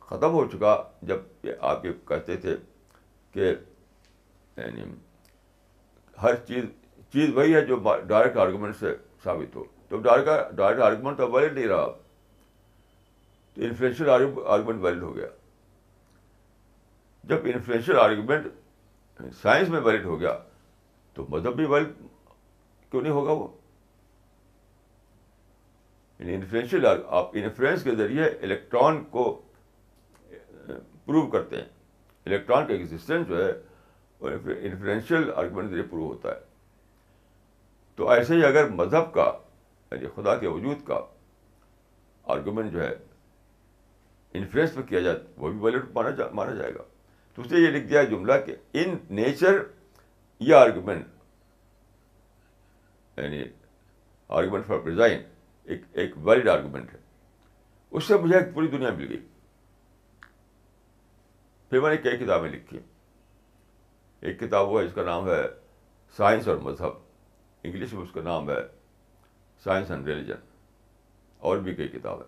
[0.09, 0.75] ختم ہو چکا
[1.11, 2.55] جب آپ یہ کہتے تھے
[3.33, 3.53] کہ
[4.57, 4.83] یعنی
[6.23, 6.63] ہر چیز
[7.13, 7.75] چیز وہی ہے جو
[8.07, 11.85] ڈائریکٹ آرگومنٹ سے ثابت ہو تو ڈائریکٹ ڈائریکٹ آرگومنٹ تو ویلڈ نہیں رہا
[13.53, 15.27] تو انفلوئنشیل آرگومنٹ ویلڈ ہو گیا
[17.29, 20.37] جب انفلوئنشیل آرگومنٹ سائنس میں ویلڈ ہو گیا
[21.13, 21.91] تو مذہب بھی ویلڈ
[22.91, 23.47] کیوں نہیں ہوگا وہ
[26.33, 29.23] انفلوئنشیل یعنی آپ انفلوئنس کے ذریعے الیکٹران کو
[30.29, 31.65] پروو کرتے ہیں
[32.25, 33.51] الیکٹران کا ایگزسٹینس جو ہے
[34.67, 36.47] انفلوئنشیل آرگومنٹ کے ذریعے پروو ہوتا ہے
[37.99, 39.23] تو ایسے ہی اگر مذہب کا
[39.91, 40.99] یعنی خدا کے وجود کا
[42.35, 42.91] آرگومنٹ جو ہے
[44.39, 46.83] انفلوئنس پہ کیا جائے وہ بھی ویلڈ مانا جا مانا جائے گا
[47.35, 49.59] تو اس نے یہ لکھ دیا جملہ کہ ان نیچر
[50.49, 51.07] یہ آرگومنٹ
[53.19, 53.43] یعنی
[54.39, 55.19] آرگومنٹ فار ڈیزائن
[55.73, 56.99] ایک ایک ویلڈ آرگومنٹ ہے
[57.97, 59.19] اس سے مجھے ایک پوری دنیا مل گئی
[61.69, 62.79] پھر میں نے کئی کتابیں لکھی
[64.21, 65.41] ایک کتاب وہ ہے جس کا نام ہے
[66.17, 66.97] سائنس اور مذہب
[67.65, 68.55] انگلش میں اس کا نام ہے
[69.63, 70.45] سائنس اینڈ ریلیجن
[71.49, 72.25] اور بھی کئی کتاب ہے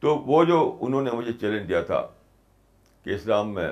[0.00, 2.06] تو وہ جو انہوں نے مجھے چیلنج دیا تھا
[3.04, 3.70] کہ اسلام میں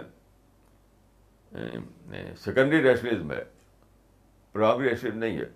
[2.45, 3.43] سیکنڈری ریشنلزم ہے
[4.53, 5.49] پرائمری ریشنلزم نہیں ہے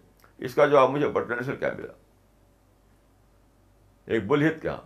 [0.46, 1.92] اس کا جواب مجھے بٹسر کیا ملا
[4.14, 4.76] ایک بلحت کیا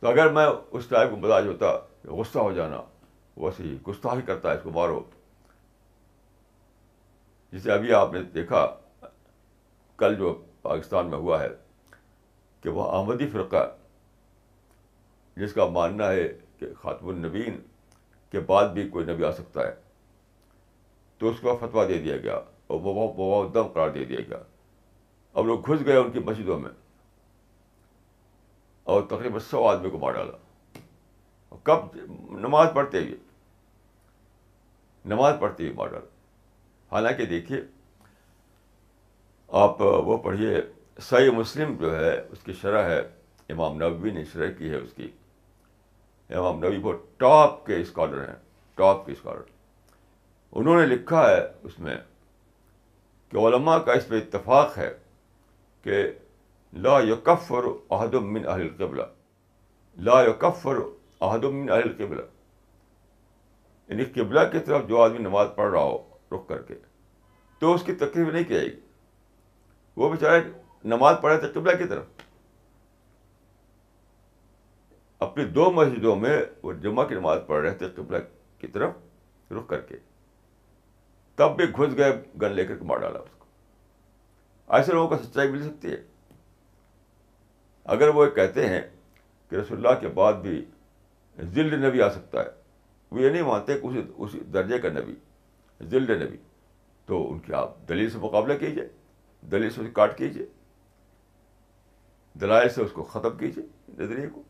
[0.00, 1.72] تو اگر میں اس ٹائپ کو مزاج ہوتا
[2.18, 2.80] غصہ ہو جانا
[3.42, 5.02] ویسے ہی گستاخی کرتا ہے اس کو مارو
[7.52, 8.66] جسے ابھی آپ نے دیکھا
[10.02, 11.48] کل جو پاکستان میں ہوا ہے
[12.60, 13.64] کہ وہ آمدی فرقہ
[15.40, 16.26] جس کا ماننا ہے
[16.58, 17.60] کہ خاتم النبین
[18.30, 19.74] کے بعد بھی کوئی نبی آ سکتا ہے
[21.18, 24.38] تو اس کو فتوا دے دیا گیا اور وبا وبا دم قرار دے دیا گیا
[25.40, 26.70] اب لوگ گھس گئے ان کی مسجدوں میں
[28.92, 31.96] اور تقریباً سو آدمی کو مار ڈالا کب
[32.46, 33.16] نماز پڑھتے ہوئے
[35.14, 36.11] نماز پڑھتے ہوئے مار ڈالا
[36.92, 37.60] حالانکہ دیکھیے
[39.60, 40.60] آپ وہ پڑھیے
[41.08, 42.98] صحیح مسلم جو ہے اس کی شرح ہے
[43.52, 45.08] امام نبوی نے شرح کی ہے اس کی
[46.40, 46.92] امام نبی وہ
[47.24, 48.34] ٹاپ کے اسکالر ہیں
[48.80, 49.40] ٹاپ کے اسکالر
[50.60, 51.96] انہوں نے لکھا ہے اس میں
[53.30, 54.90] کہ علماء کا اس پہ اتفاق ہے
[55.84, 56.02] کہ
[56.88, 59.06] لا یکفر عہد من اہل قبلا
[60.10, 60.80] لا یکفر
[61.26, 62.22] عہد من اہل قبلا
[63.88, 65.98] یعنی قبلہ کی طرف جو آدمی نماز پڑھ رہا ہو
[66.34, 66.74] رخ کر کے
[67.58, 68.80] تو اس کی تکلیف نہیں کی جائے گی
[70.00, 70.28] وہ بھی
[70.94, 72.22] نماز پڑھے تھے قبلہ کی طرف
[75.26, 78.18] اپنی دو مسجدوں میں وہ جمعہ کی نماز پڑھ رہے تھے قبلہ
[78.58, 79.96] کی طرف رخ کر کے
[81.40, 82.10] تب بھی گھس گئے
[82.42, 83.46] گن لے کر کے مار ڈالا اس کو
[84.76, 86.02] ایسے لوگوں کو سچائی مل سکتی ہے
[87.96, 88.80] اگر وہ کہتے ہیں
[89.50, 90.64] کہ رسول اللہ کے بعد بھی
[91.54, 92.50] ذل نبی آ سکتا ہے
[93.10, 95.14] وہ یہ نہیں مانتے کہ اسی درجے کا نبی
[95.90, 96.36] ذل نبی
[97.06, 98.86] تو ان کے آپ دلیل سے مقابلہ کیجیے
[99.50, 100.46] دلیل سے کاٹ کیجیے
[102.40, 103.64] دلائل سے اس کو ختم کیجیے
[103.98, 104.42] نظریے کو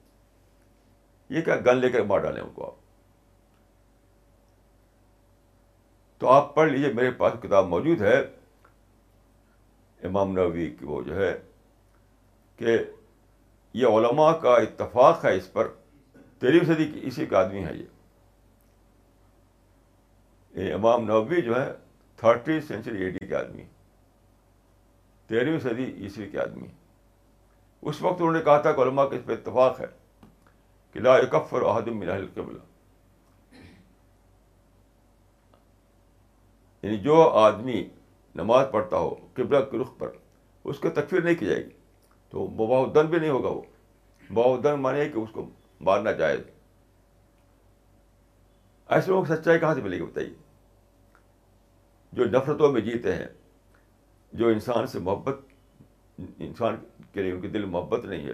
[1.35, 2.81] یہ کیا گن لے کر مار ڈالیں ان کو آپ
[6.21, 8.19] تو آپ پڑھ لیجیے میرے پاس کتاب موجود ہے
[10.09, 11.33] امام نبی کی وہ جو ہے
[12.57, 12.77] کہ
[13.81, 15.69] یہ علماء کا اتفاق ہے اس پر
[16.41, 17.87] تیری صدی کی اسی کا آدمی ہے یہ
[20.61, 21.67] امام نبوی جو ہے
[22.21, 23.63] تھرٹی سینچری اے ڈی کے آدمی
[25.29, 26.67] تیرہویں صدی عیسوی کے آدمی
[27.89, 29.87] اس وقت انہوں نے کہا تھا کہ علماء کے اس پہ اتفاق ہے
[30.93, 32.59] کہ لا من اہل قبلہ
[36.83, 37.83] یعنی جو آدمی
[38.35, 40.11] نماز پڑھتا ہو قبلہ کے رخ پر
[40.71, 41.71] اس کو تکفیر نہیں کی جائے گی
[42.31, 43.63] تو مباحدن بھی نہیں ہوگا وہ
[44.31, 45.49] مباحدن مانے کہ اس کو
[45.89, 46.41] مارنا جائز
[48.95, 50.35] ایسے لوگ سچائی کہاں سے ملے گی بتائیے
[52.15, 53.27] جو نفرتوں میں جیتے ہیں
[54.41, 55.39] جو انسان سے محبت
[56.47, 56.77] انسان
[57.13, 58.33] کے لیے ان کے دل محبت نہیں ہے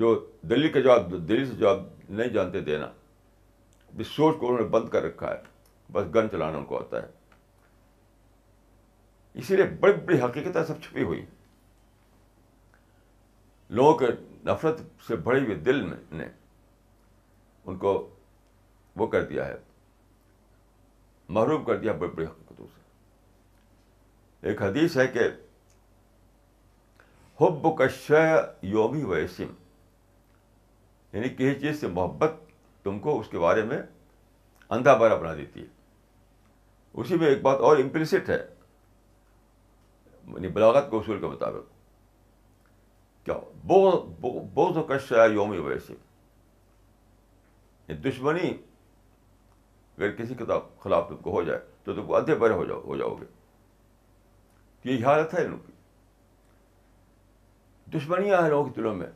[0.00, 0.14] جو
[0.50, 2.88] دلی کا جواب دلی سے جواب نہیں جانتے دینا
[3.96, 5.40] بس سوچ کو انہوں نے بند کر رکھا ہے
[5.92, 7.08] بس گن چلانا ان کو آتا ہے
[9.40, 11.24] اسی لیے بڑی بڑی حقیقتیں سب چھپی ہوئی
[13.78, 14.06] لوگوں کے
[14.44, 16.24] نفرت سے بھرے ہوئے دل میں نے
[17.66, 17.92] ان کو
[18.96, 19.54] وہ کر دیا ہے
[21.28, 25.28] محروم کر دیا بڑی بڑی حقیقتوں سے ایک حدیث ہے کہ
[27.40, 28.10] حب کش
[28.72, 29.52] یومی ویسم
[31.12, 32.34] یعنی کسی چیز سے محبت
[32.84, 33.78] تم کو اس کے بارے میں
[34.76, 35.66] اندھا بارہ بنا دیتی ہے
[37.00, 38.36] اسی میں ایک بات اور امپلسٹ ہے
[40.26, 41.70] یعنی بلاغت کے اصول کے مطابق
[43.26, 43.34] کیا
[44.54, 45.94] بوز و کش یوم ویسم
[48.06, 48.52] دشمنی
[50.02, 52.80] اگر کسی کتاب خلاف تم کو ہو جائے تو تم کو ادھے بڑے ہو جاؤ
[52.84, 53.24] ہو جاؤ گے
[54.90, 55.72] یہ حالت ہے ان کی
[57.98, 59.06] دشمنیاں ہیں لوگوں کے دلوں میں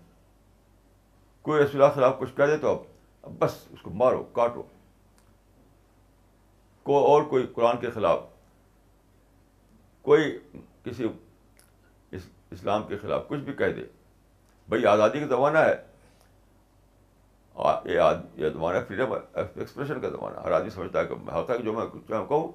[1.42, 2.70] کوئی رسول اللہ خلاف کچھ کہہ دے تو
[3.22, 4.62] اب بس اس کو مارو کاٹو
[6.88, 8.18] کو اور کوئی قرآن کے خلاف
[10.08, 10.38] کوئی
[10.84, 11.06] کسی
[12.16, 13.84] اسلام کے خلاف کچھ بھی کہہ دے
[14.68, 15.74] بھائی آزادی کا زمانہ ہے
[17.58, 21.14] یہ زمانہ فریڈم ایکسپریشن کا زمانہ ہر آدمی سمجھتا ہے کہ
[21.50, 22.48] ہے جو میں کہوں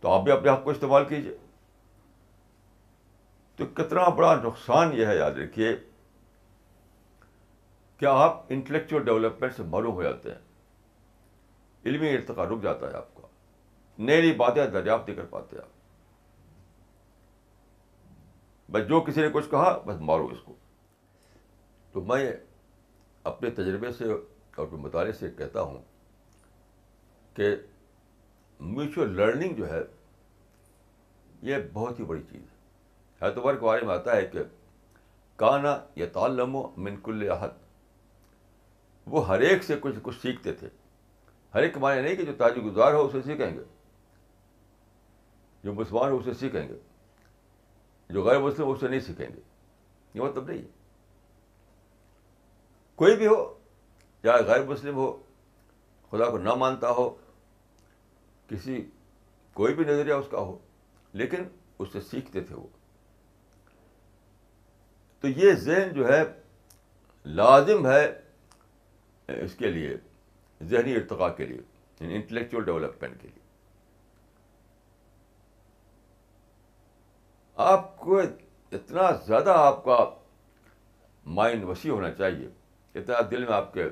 [0.00, 1.36] تو آپ بھی اپنے آپ کو استعمال کیجیے
[3.56, 5.74] تو کتنا بڑا نقصان یہ ہے یاد رکھیے
[7.98, 10.38] کیا آپ انٹلیکچوئل ڈیولپمنٹ سے محروم ہو جاتے ہیں
[11.90, 13.26] علمی ارتقا رک جاتا ہے آپ کا
[13.98, 15.76] نئی نئی باتیں دریافت نہیں کر پاتے آپ
[18.72, 20.54] بس جو کسی نے کچھ کہا بس مارو اس کو
[21.92, 22.26] تو میں
[23.28, 25.78] اپنے تجربے سے اور اپنے مطالعے سے کہتا ہوں
[27.34, 27.54] کہ
[28.74, 29.80] میوچل لرننگ جو ہے
[31.48, 34.42] یہ بہت ہی بڑی چیز ہے اعتبار کے بارے میں آتا ہے کہ
[35.44, 37.56] کانا یا تعلم و منکل احد
[39.12, 40.68] وہ ہر ایک سے کچھ کچھ سیکھتے تھے
[41.54, 43.62] ہر ایک معنی نہیں کہ جو تاج گزار ہو اسے سیکھیں گے
[45.64, 46.78] جو مسلمان ہو اسے سیکھیں گے
[48.16, 49.40] جو غیر مسلم ہو اسے نہیں سیکھیں گے
[50.14, 50.76] یہ مطلب نہیں ہے
[52.98, 53.34] کوئی بھی ہو
[54.22, 55.10] چاہے غیر مسلم ہو
[56.10, 57.08] خدا کو نہ مانتا ہو
[58.50, 58.80] کسی
[59.60, 60.56] کوئی بھی نظریہ اس کا ہو
[61.20, 61.44] لیکن
[61.80, 62.66] اس سے سیکھتے تھے وہ
[65.20, 66.22] تو یہ ذہن جو ہے
[67.42, 68.02] لازم ہے
[69.44, 69.96] اس کے لیے
[70.74, 71.60] ذہنی ارتقاء کے لیے
[72.00, 73.46] یعنی انٹلیکچوئل ڈیولپمنٹ کے لیے
[77.70, 80.04] آپ کو اتنا زیادہ آپ کا
[81.40, 82.48] مائنڈ وسیع ہونا چاہیے
[82.98, 83.88] اتنا دل میں آپ کے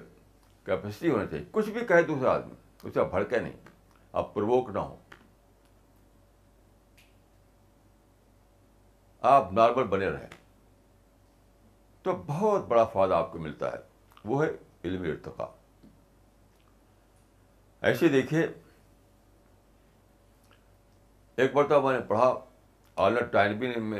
[0.67, 3.53] کیپیسٹی ہونی چاہیے کچھ بھی کہے دوسرا آدمی اسے آپ بھڑکے نہیں
[4.21, 4.97] آپ پروک نہ ہو
[9.35, 10.27] آپ نارمل بنے رہیں
[12.03, 13.77] تو بہت بڑا فائدہ آپ کو ملتا ہے
[14.31, 14.49] وہ ہے
[14.85, 15.47] علم ارتقا
[17.89, 18.47] ایسے دیکھیے
[21.43, 22.35] ایک بار تو نے پڑھا
[23.07, 23.99] آلر ٹائم میں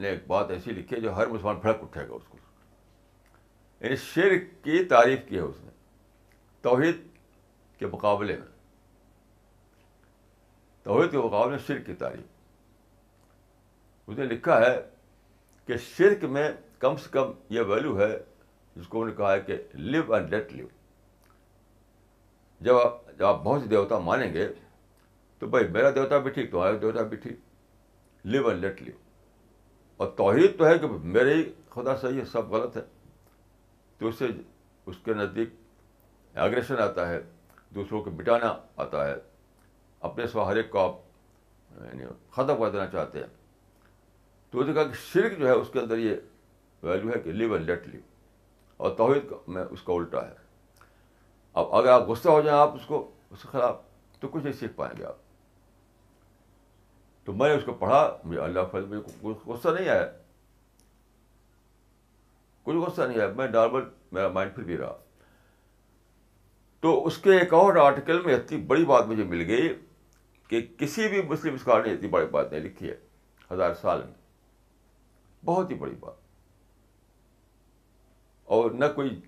[0.00, 2.38] نے ایک بات ایسی لکھی ہے جو ہر مسلمان پھڑک اٹھے گا اس کو
[3.86, 5.70] یعنی شرک کی تعریف کی ہے اس نے
[6.62, 6.96] توحید
[7.78, 8.46] کے مقابلے میں
[10.84, 12.26] توحید کے مقابلے میں شرک کی تعریف
[14.10, 14.74] اس نے لکھا ہے
[15.66, 16.48] کہ شرک میں
[16.84, 18.10] کم سے کم یہ ویلو ہے
[18.76, 19.54] جس کو انہوں نے کہا ہے کہ
[19.92, 20.66] لیو اینڈ لیٹ لیو
[22.68, 24.44] جب آپ جب آپ بہت سے دیوتا مانیں گے
[25.38, 27.36] تو بھائی میرا دیوتا بھی ٹھیک تمہارا دیوتا بھی ٹھیک
[28.34, 28.94] لیو اینڈ لیٹ لیو
[30.02, 30.86] اور توحید تو ہے کہ
[31.18, 31.42] میرے ہی
[31.74, 32.82] خدا صحیح ہے سب غلط ہے
[33.98, 34.26] تو اس سے
[34.86, 35.50] اس کے نزدیک
[36.38, 37.20] ایگریشن آتا ہے
[37.74, 39.14] دوسروں کو بٹانا آتا ہے
[40.08, 40.94] اپنے سوا ہر ایک کو آپ
[41.84, 43.26] یعنی ختم کر دینا چاہتے ہیں
[44.50, 46.14] تو اس نے کہا کہ شرک جو ہے اس کے اندر یہ
[46.82, 48.00] ویلیو ہے کہ لیو اینڈ لیٹ لیو
[48.84, 50.34] اور توحید میں اس کا الٹا ہے
[51.60, 52.98] اب اگر آپ غصہ ہو جائیں آپ اس کو
[53.30, 53.76] اس کے خلاف
[54.20, 55.24] تو کچھ نہیں سیکھ پائیں گے آپ
[57.24, 60.04] تو میں نے اس کو پڑھا مجھے اللہ مجھے غصہ نہیں آیا
[62.74, 64.96] غصہ نہیں ہے میں نارمل میرا مائنڈ پھر بھی رہا
[66.80, 69.68] تو اس کے ایک اور آرٹیکل میں اتنی بڑی بات مجھے مل گئی
[70.48, 72.94] کہ کسی بھی مسلم اسکار نے اتنی بڑی بات نہیں لکھی ہے
[73.52, 74.14] ہزار سال میں
[75.44, 76.14] بہت ہی بڑی بات
[78.56, 79.20] اور نہ کوئی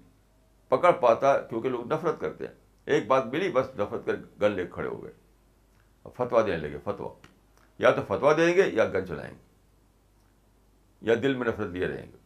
[0.69, 2.53] پکڑ پاتا کیونکہ لوگ نفرت کرتے ہیں
[2.95, 5.13] ایک بات ملی بس نفرت کر گن لے کھڑے ہو گئے
[6.17, 7.09] فتوا دینے لگے فتوا
[7.83, 9.47] یا تو فتوا دیں گے یا گن چلائیں گے
[11.11, 12.18] یا دل میں نفرت دیے رہیں گے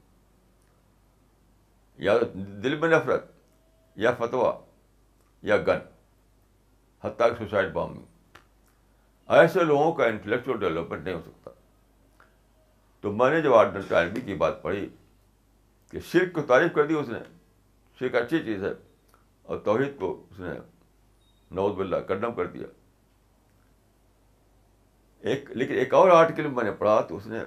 [2.04, 2.16] یا
[2.62, 3.30] دل میں نفرت
[4.00, 4.52] یا فتویٰ
[5.50, 5.78] یا گن
[7.04, 8.04] حتیٰ کہ سوسائڈ بامبنگ
[9.38, 11.50] ایسے لوگوں کا انٹلیکچوئل ڈیولپمنٹ نہیں ہو سکتا
[13.00, 13.76] تو میں نے جب آرٹ
[14.24, 14.88] کی بات پڑھی
[15.90, 17.18] کہ شرک کو تعریف کر دی اس نے
[17.98, 18.72] شرک اچھی چیز ہے
[19.46, 20.52] اور توحید کو اس نے
[21.56, 22.66] نوز بلّہ کنڈم کر دیا
[25.32, 27.38] ایک لیکن ایک اور آرٹیکل میں نے پڑھا تو اس نے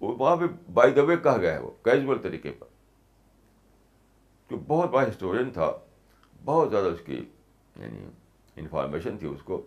[0.00, 0.44] وہاں پہ
[0.74, 2.66] بائی دبے کہا گیا ہے وہ کیجول طریقے پر
[4.68, 5.70] بہت بڑا ہسٹورین تھا
[6.44, 8.04] بہت زیادہ اس کی یعنی
[8.62, 9.60] انفارمیشن تھی اس کو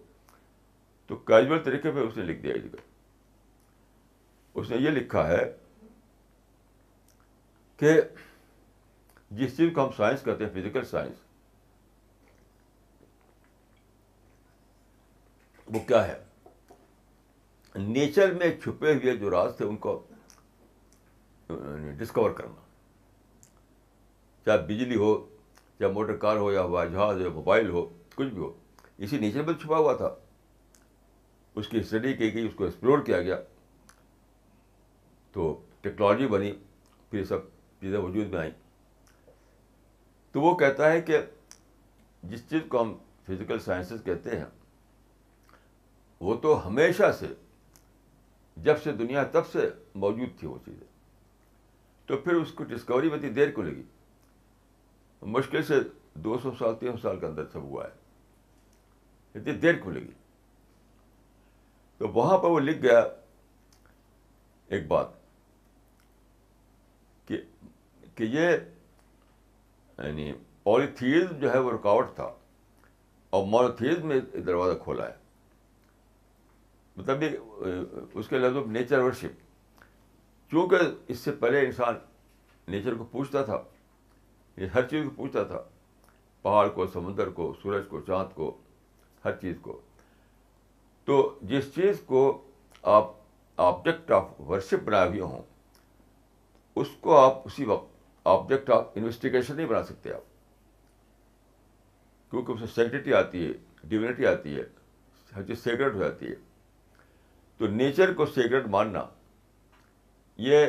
[1.08, 2.82] تو کیجول طریقے پہ اس نے لکھ دیا اس کا
[4.60, 5.44] اس نے یہ لکھا ہے
[7.78, 7.94] کہ
[9.38, 11.18] جس چیز کو ہم سائنس کہتے ہیں فزیکل سائنس
[15.76, 16.20] وہ کیا ہے
[17.88, 20.00] نیچر میں چھپے ہوئے جو راز تھے ان کو
[21.98, 22.64] ڈسکور کرنا
[24.46, 25.14] چاہے بجلی ہو
[25.80, 27.86] چاہے موٹر کار ہو یا ہوائی جہاز ہو موبائل ہو
[28.16, 28.52] کچھ بھی ہو
[29.06, 30.14] اسی نیچر میں چھپا ہوا تھا
[31.60, 33.36] اس کی اسٹڈی کی گئی اس کو ایکسپلور کیا گیا
[35.32, 36.52] تو ٹیکنالوجی بنی
[37.12, 37.48] پھر سب
[37.82, 38.52] چیزیں وجود میں آئیں
[40.32, 41.18] تو وہ کہتا ہے کہ
[42.30, 42.94] جس چیز کو ہم
[43.28, 44.46] فزیکل سائنسز کہتے ہیں
[46.30, 47.28] وہ تو ہمیشہ سے
[48.68, 49.70] جب سے دنیا تب سے
[50.04, 50.88] موجود تھی وہ چیزیں
[52.08, 53.84] تو پھر اس کو ڈسکوری میں اتنی دیر کو لگی
[55.22, 55.80] مشکل سے
[56.24, 60.12] دو سو سال تین سو سال کے اندر سب ہوا ہے اتنی دیر کھلے گی
[61.98, 63.00] تو وہاں پر وہ لکھ گیا
[64.76, 65.08] ایک بات
[67.28, 67.42] کہ
[68.16, 68.50] کہ یہ
[69.98, 70.32] یعنی
[70.64, 72.32] پوری جو ہے وہ رکاوٹ تھا
[73.36, 75.14] اور مورتھیز میں دروازہ کھولا ہے
[76.96, 79.44] مطلب یہ اس کے لفظ نیچر ورشپ
[80.52, 81.96] چونکہ اس سے پہلے انسان
[82.72, 83.58] نیچر کو پوچھتا تھا
[84.58, 85.60] یہ ہر چیز کو پوچھتا تھا
[86.42, 88.56] پہاڑ کو سمندر کو سورج کو چاند کو
[89.26, 89.80] ہر چیز کو
[91.06, 91.18] تو
[91.50, 92.22] جس چیز کو
[92.96, 93.12] آپ
[93.66, 95.42] آبجیکٹ آف ورشپ بنائے ہوئے ہوں
[96.82, 100.24] اس کو آپ اسی وقت آبجیکٹ آف انویسٹیگیشن نہیں بنا سکتے آپ
[102.32, 103.52] کیونکہ اس میں سینٹیٹی آتی ہے
[103.90, 104.64] ڈیونیٹی آتی ہے
[105.36, 106.36] ہر چیز سیکرٹ ہو جاتی ہے
[107.58, 109.06] تو نیچر کو سیکرٹ ماننا
[110.48, 110.66] یہ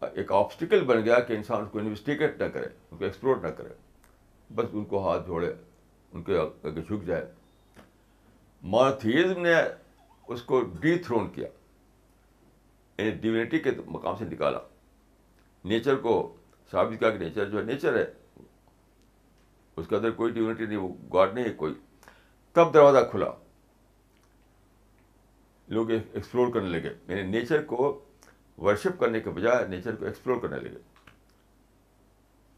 [0.00, 3.48] ایک آپسٹیکل بن گیا کہ انسان اس کو انویسٹیگیٹ نہ کرے ان کو ایکسپلور نہ
[3.56, 3.74] کرے
[4.54, 5.52] بس ان کو ہاتھ جوڑے
[6.12, 7.24] ان کے آگے جھک جائے
[8.74, 9.54] مارتھیزم نے
[10.34, 11.46] اس کو ڈی تھرون کیا
[12.98, 14.58] یعنی ڈیونیٹی کے مقام سے نکالا
[15.68, 16.14] نیچر کو
[16.70, 18.04] ثابت کیا کہ نیچر جو ہے نیچر ہے
[19.80, 21.74] اس کے اندر کوئی ڈیونیٹی نہیں وہ گاڈ نہیں ہے کوئی
[22.52, 23.30] تب دروازہ کھلا
[25.76, 27.98] لوگ ایکسپلور کرنے لگے یعنی نیچر کو
[28.66, 30.78] ورشپ کرنے کے بجائے نیچر کو ایکسپلور کرنے لگے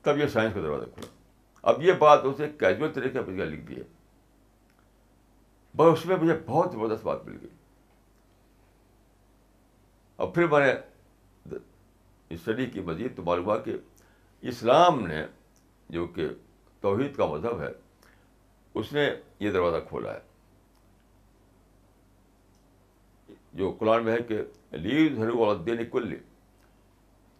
[0.02, 1.06] تب یہ سائنس کا دروازہ کھلا
[1.70, 3.82] اب یہ بات اسے کیجول طریقے پر لکھ دی ہے
[5.76, 7.48] بس اس میں مجھے بہت زبردست بات مل گئی
[10.22, 10.72] اب پھر میں نے
[12.34, 13.72] اسٹڈی کی مزید تو معلوم ہوا کہ
[14.50, 15.20] اسلام نے
[15.98, 16.24] جو کہ
[16.80, 17.68] توحید کا مذہب ہے
[18.80, 19.04] اس نے
[19.40, 20.20] یہ دروازہ کھولا ہے
[23.60, 24.38] جو قرآن میں ہے کہ
[24.72, 26.14] لی دھرن کل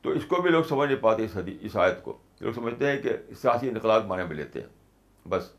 [0.03, 2.91] تو اس کو بھی لوگ سمجھ نہیں پاتے اس اس حدیث آیت کو لوگ سمجھتے
[2.91, 5.51] ہیں کہ سیاسی انقلاب معنی میں لیتے ہیں بس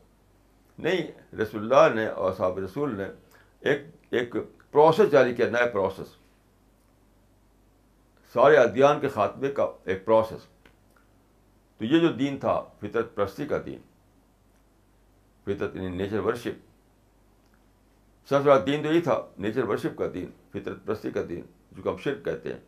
[0.84, 3.04] نہیں رسول اللہ نے اور صاحب رسول نے
[3.70, 4.34] ایک ایک
[4.70, 6.14] پروسیس جاری کیا نیا پروسیس
[8.32, 10.46] سارے ادیان کے خاتمے کا ایک پروسیس
[11.78, 13.78] تو یہ جو دین تھا فطرت پرستی کا دین
[15.44, 16.60] فطرت یعنی نیچر ورشپ
[18.28, 21.40] سب سے بڑا دین تو یہ تھا نیچر ورشپ کا دین فطرت پرستی کا دین
[21.76, 22.60] جو کہ ہم شرک کہتے ہیں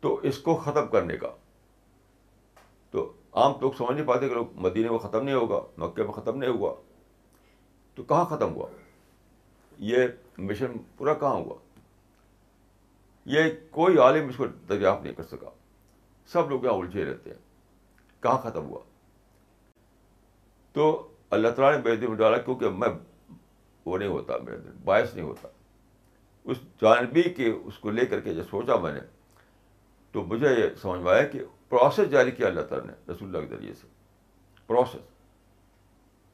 [0.00, 1.28] تو اس کو ختم کرنے کا
[2.90, 3.12] تو
[3.42, 6.38] عام لوگ سمجھ نہیں پاتے کہ لوگ مدینے میں ختم نہیں ہوگا مکے میں ختم
[6.38, 6.74] نہیں ہوا
[7.94, 8.66] تو کہاں ختم ہوا
[9.90, 10.06] یہ
[10.48, 11.54] مشن پورا کہاں ہوا
[13.34, 15.50] یہ کوئی عالم اس کو دریافت نہیں کر سکا
[16.32, 18.80] سب لوگ یہاں الجھے رہتے ہیں کہاں ختم ہوا
[20.72, 20.84] تو
[21.36, 22.88] اللہ تعالیٰ نے میرے دل میں ڈالا کیونکہ میں
[23.84, 25.48] وہ نہیں ہوتا میرے دل باعث نہیں ہوتا
[26.50, 29.00] اس جانبی کے اس کو لے کر کے جب سوچا میں نے
[30.12, 33.46] تو مجھے یہ سمجھ میں آیا کہ پروسیس جاری کیا اللہ تعالیٰ نے رسول اللہ
[33.48, 33.86] کے ذریعے سے
[34.66, 35.00] پروسیس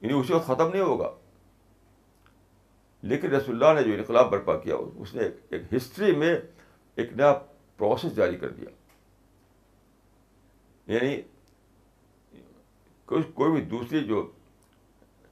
[0.03, 1.11] یعنی اسی وقت ختم نہیں ہوگا
[3.11, 6.35] لیکن رسول اللہ نے جو انقلاب برپا کیا اس نے ایک ہسٹری میں
[6.97, 7.33] ایک نیا
[7.79, 8.71] پروسیس جاری کر دیا
[10.95, 11.21] یعنی
[13.37, 14.27] کوئی بھی دوسری جو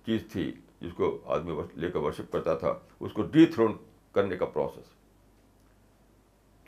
[0.06, 0.50] چیز تھی
[0.80, 3.76] جس کو آدمی لے کر ورشپ کرتا تھا اس کو ڈی تھرون
[4.16, 4.94] کرنے کا پروسیس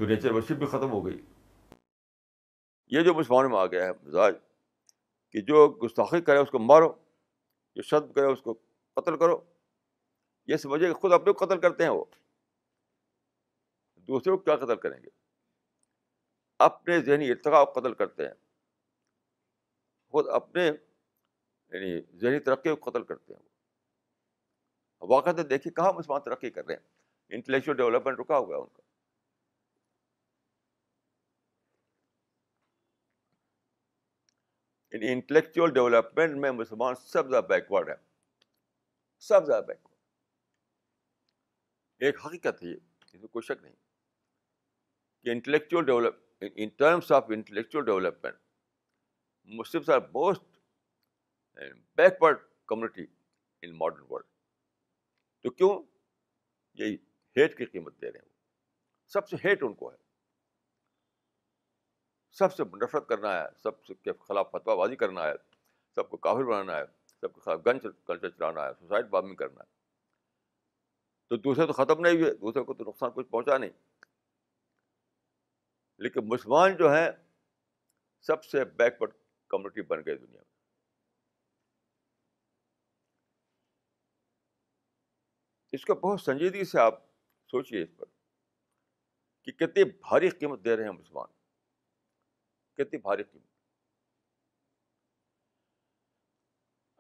[0.09, 1.17] نیچر ورشپ بھی ختم ہو گئی
[2.97, 4.35] یہ جو مسلمان میں آ گیا ہے مزاج
[5.33, 6.91] کہ جو گستاخی کرے اس کو مارو
[7.79, 8.55] جو شد کرے اس کو
[9.01, 9.39] قتل کرو
[10.53, 12.05] یہ سمجھے کہ خود اپنے کو قتل کرتے ہیں وہ
[14.13, 15.11] دوسرے کو کیا قتل کریں گے
[16.67, 18.37] اپنے ذہنی ارتقا کو قتل کرتے ہیں
[20.15, 23.43] خود اپنے یعنی ذہنی ترقی کو قتل کرتے ہیں
[25.03, 26.87] وہ واقعات دیکھیے کہاں مسلمان ترقی کر رہے ہیں
[27.37, 28.77] انٹلیکچل ڈیولپمنٹ رکا ہے ان کا
[35.11, 37.95] انٹلیکچوئل ڈیولپمنٹ میں مسلمان سب زیادہ بیکورڈ ہے
[39.27, 39.97] سب زیادہ بیکورڈ
[42.07, 43.75] ایک حقیقت ہے اس میں کوئی شک نہیں
[45.23, 48.37] کہ intellectual develop in terms of intellectual development
[49.59, 50.19] Muslim
[51.97, 53.07] backward community
[53.63, 54.25] in modern world
[55.43, 55.71] تو کیوں
[56.81, 56.97] یہی
[57.41, 58.27] ہیٹ کی قیمت دے رہے ہیں
[59.13, 59.97] سب سے ہیٹ ان کو ہے
[62.39, 65.33] سب سے نفرت کرنا ہے سب کے خلاف فتوا بازی کرنا ہے
[65.95, 66.85] سب کو کافر بنانا ہے
[67.21, 69.77] سب کے خلاف گن کلچر چلانا ہے سوسائڈ بامنگ کرنا ہے
[71.29, 73.71] تو دوسرے تو ختم نہیں ہوئے دوسرے کو تو نقصان کچھ پہنچا نہیں
[76.07, 77.09] لیکن مسلمان جو ہیں
[78.27, 79.13] سب سے بیکورڈ
[79.51, 80.47] کمیونٹی بن گئے دنیا میں
[85.79, 87.03] اس کو بہت سنجیدگی سے آپ
[87.51, 88.07] سوچیے اس پر
[89.45, 91.27] کہ کتنی بھاری قیمت دے رہے ہیں مسلمان
[92.77, 93.47] کتنی بھاری قیمت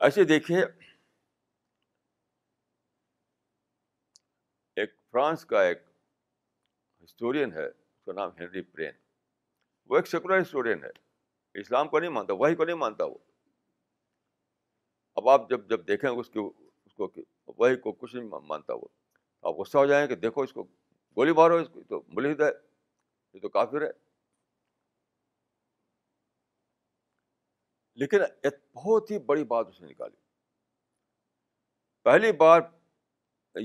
[0.06, 0.60] ایسے دیکھیے
[4.80, 5.82] ایک فرانس کا ایک
[7.04, 8.92] ہسٹورین ہے اس کا نام ہینری پرین
[9.90, 10.90] وہ ایک سیکولر ہسٹورین ہے
[11.60, 13.18] اسلام کو نہیں مانتا وہی کو نہیں مانتا وہ
[15.20, 17.08] اب آپ جب جب دیکھیں اس اس کو
[17.58, 18.88] وہی کو کچھ نہیں مانتا وہ
[19.46, 20.62] آپ غصہ ہو جائیں کہ دیکھو اس کو
[21.16, 22.50] گولی مارو اس کو تو ملحد ہے
[23.34, 23.90] یہ تو کافر ہے
[28.00, 30.16] لیکن ایک بہت ہی بڑی بات اس نے نکالی
[32.04, 32.60] پہلی بار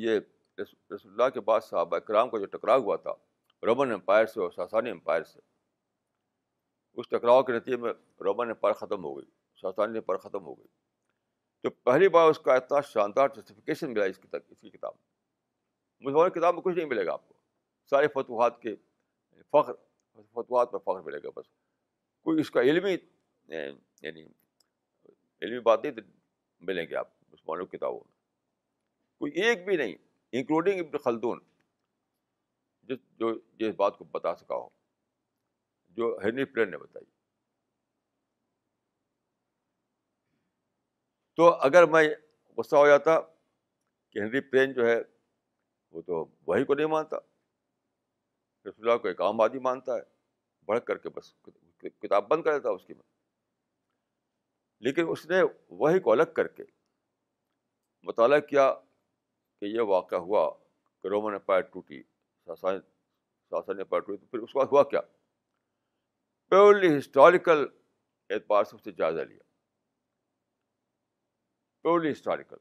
[0.01, 0.19] یہ
[0.59, 3.11] رسول اللہ کے بعد صحابہ اکرام کا جو ٹکراؤ ہوا تھا
[3.65, 5.39] رومن امپائر سے اور ساسانی امپائر سے
[7.01, 7.93] اس ٹکراؤ کے نتیجے میں
[8.25, 9.29] رومن امپائر ختم ہو گئی
[9.61, 10.67] ساسانی امپائر ختم ہو گئی
[11.63, 15.11] تو پہلی بار اس کا اتنا شاندار شاندارفکیشن ملا اس کی اس کی کتاب میں
[16.01, 17.33] مسلمان کتاب میں کچھ نہیں ملے گا آپ کو
[17.89, 18.75] سارے فتوحات کے
[19.51, 19.73] فخر
[20.33, 21.45] فتوحات پر فخر ملے گا بس
[22.23, 22.91] کوئی اس کا علمی
[23.47, 24.23] یعنی
[25.41, 26.05] علمی بات نہیں
[26.67, 27.09] ملیں گے آپ
[27.45, 28.11] کو کی کتابوں میں
[29.19, 29.95] کوئی ایک بھی نہیں
[30.39, 31.39] انکلوڈنگ ابن خلدون
[32.89, 34.67] جس جو جس بات کو بتا سکا ہو
[35.97, 37.05] جو ہینری پلین نے بتائی
[41.37, 42.03] تو اگر میں
[42.57, 44.99] غصہ ہو جاتا کہ ہینری پلین جو ہے
[45.93, 47.17] وہ تو وہی کو نہیں مانتا
[48.67, 50.01] رسول اللہ کو ایک عام آدمی مانتا ہے
[50.67, 51.33] بھڑک کر کے بس
[52.01, 53.03] کتاب بند کر دیتا اس کی میں
[54.87, 55.41] لیکن اس نے
[55.81, 56.63] وہی کو الگ کر کے
[58.09, 58.71] مطالعہ کیا
[59.59, 60.49] کہ یہ واقعہ ہوا
[61.01, 62.01] کہ رومن اپائر ٹوٹی
[62.45, 62.79] ساسان
[63.49, 65.01] ساسان نے ٹوٹی تو پھر اس کے بعد ہوا کیا
[66.49, 67.65] پیورلی ہسٹوریکل
[68.33, 69.43] اعتبار سے اس سے جائزہ لیا
[71.83, 72.57] پیورلی ہسٹوریکل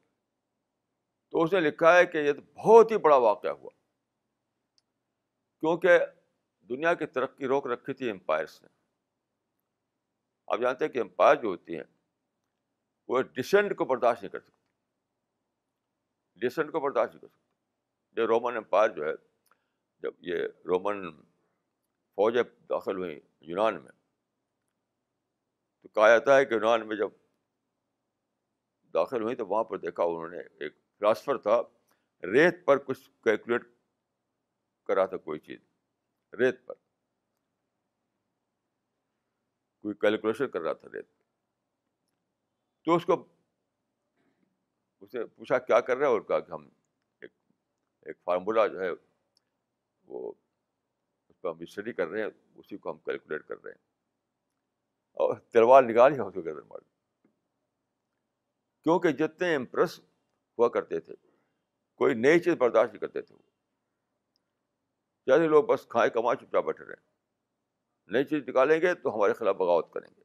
[1.33, 3.71] تو اس نے لکھا ہے کہ یہ بہت ہی بڑا واقعہ ہوا
[5.61, 5.91] کیونکہ
[6.69, 8.69] دنیا کی ترقی روک رکھی تھی امپائرس نے
[10.55, 11.85] آپ جانتے ہیں کہ امپائر جو ہوتی ہیں
[13.09, 14.63] وہ ڈسینٹ کو برداشت نہیں کر سکتی
[16.47, 17.45] ڈسینٹ کو برداشت نہیں کر سکتی
[18.21, 19.13] یہ رومن امپائر جو ہے
[20.03, 20.39] جب یہ
[20.73, 20.97] رومن
[22.21, 23.19] فوجیں داخل ہوئیں
[23.55, 23.93] یونان میں
[25.83, 27.11] تو کہا جاتا ہے کہ یونان میں جب
[28.95, 30.73] داخل ہوئیں تو وہاں پر دیکھا انہوں نے ایک
[31.03, 31.55] ٹرانسفر تھا
[32.33, 33.63] ریت پر کچھ کیلکولیٹ
[34.87, 35.59] کرا تھا کوئی چیز
[36.39, 36.75] ریت پر
[39.83, 41.07] کوئی کیلکولیشن کر رہا تھا ریت
[42.85, 43.17] تو اس کو
[45.01, 46.69] اس نے پوچھا کیا کر رہے اور کہا کہ ہم
[47.21, 47.31] ایک
[48.11, 52.99] ایک فارمولہ جو ہے وہ اس کو ہم اسٹڈی کر رہے ہیں اسی کو ہم
[53.11, 53.85] کیلکولیٹ کر رہے ہیں
[55.27, 56.31] اور تلوار نکالی ہم
[58.85, 60.01] کیونکہ جتنے امپریس
[60.59, 61.15] ہوا کرتے تھے
[61.99, 63.41] کوئی نئی چیز برداشت نہیں کرتے تھے وہ
[65.27, 67.01] چاہے لوگ بس کھائے کمائے چپ چاپ بیٹھے رہے
[68.13, 70.21] نئی چیز نکالیں گے تو ہمارے خلاف بغاوت کریں گے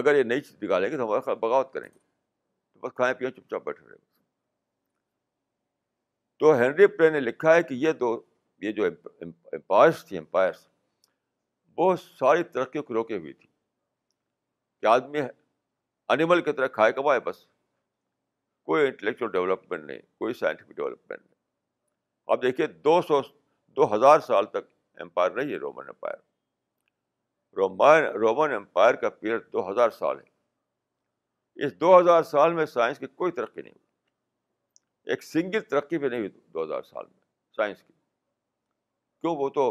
[0.00, 3.14] اگر یہ نئی چیز نکالیں گے تو ہمارے خلاف بغاوت کریں گے تو بس کھائیں
[3.18, 3.96] پیئیں چپ چاپ بیٹھے رہے
[6.40, 8.16] تو ہینری پلے نے لکھا ہے کہ یہ دو
[8.62, 8.84] یہ جو
[9.22, 10.66] امپائرس تھی امپائرس
[11.76, 13.46] وہ ساری ترقیوں کو روکے ہوئی تھی
[14.80, 15.20] کہ آدمی
[16.14, 17.44] انیمل کی طرح کھائے کمائے بس
[18.70, 21.38] کوئی انٹلیکچوئل ڈیولپمنٹ نہیں کوئی سائنٹیفک ڈیولپمنٹ نہیں
[22.32, 23.20] آپ دیکھیے دو سو
[23.76, 24.66] دو ہزار سال تک
[25.02, 26.18] امپائر نہیں ہے Roman empire
[27.56, 32.98] Roman Roman empire کا پیریڈ دو ہزار سال ہے اس دو ہزار سال میں سائنس
[32.98, 37.18] کی کوئی ترقی نہیں ہوئی ایک سنگل ترقی بھی نہیں ہوئی دو ہزار سال میں
[37.56, 37.92] سائنس کی
[39.20, 39.64] کیوں وہ تو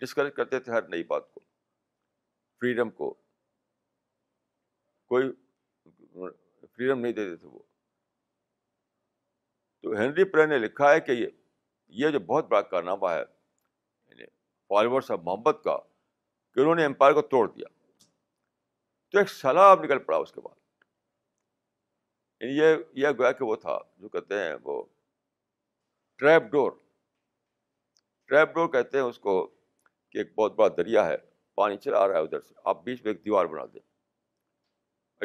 [0.00, 1.40] ڈسکریج کرتے تھے ہر نئی بات کو
[2.60, 3.12] فریڈم کو
[5.14, 5.30] کوئی
[6.18, 7.62] فریڈم نہیں دیتے تھے وہ
[9.84, 11.12] تو ہینری پرے نے لکھا ہے کہ
[11.96, 14.24] یہ جو بہت بڑا کارنامہ ہے یعنی
[14.68, 15.76] فالوورس آف محبت کا
[16.54, 17.66] کہ انہوں نے امپائر کو توڑ دیا
[19.12, 20.54] تو ایک سیلاب نکل پڑا اس کے بعد
[22.40, 24.82] یعنی یہ گویا کہ وہ تھا جو کہتے ہیں وہ
[26.18, 26.72] ٹریپ ڈور
[28.28, 29.36] ٹریپ ڈور کہتے ہیں اس کو
[30.12, 31.16] کہ ایک بہت بڑا دریا ہے
[31.62, 33.80] پانی چلا رہا ہے ادھر سے آپ بیچ میں ایک دیوار بنا دیں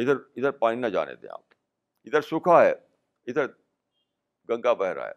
[0.03, 1.53] ادھر ادھر پانی نہ جانے دیں آپ
[2.07, 2.71] ادھر سوکھا ہے
[3.31, 3.45] ادھر
[4.49, 5.13] گنگا بہ رہا ہے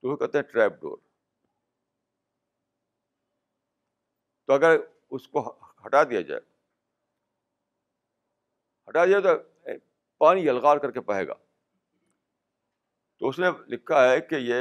[0.00, 0.96] تو وہ کہتے ہیں ٹریپ ڈور
[4.46, 4.72] تو اگر
[5.18, 5.38] اس کو
[5.86, 6.40] ہٹا دیا جائے
[8.88, 9.32] ہٹا دیا تو
[10.24, 11.34] پانی الگار کر کے پہے گا
[13.18, 14.58] تو اس نے لکھا ہے کہ یہ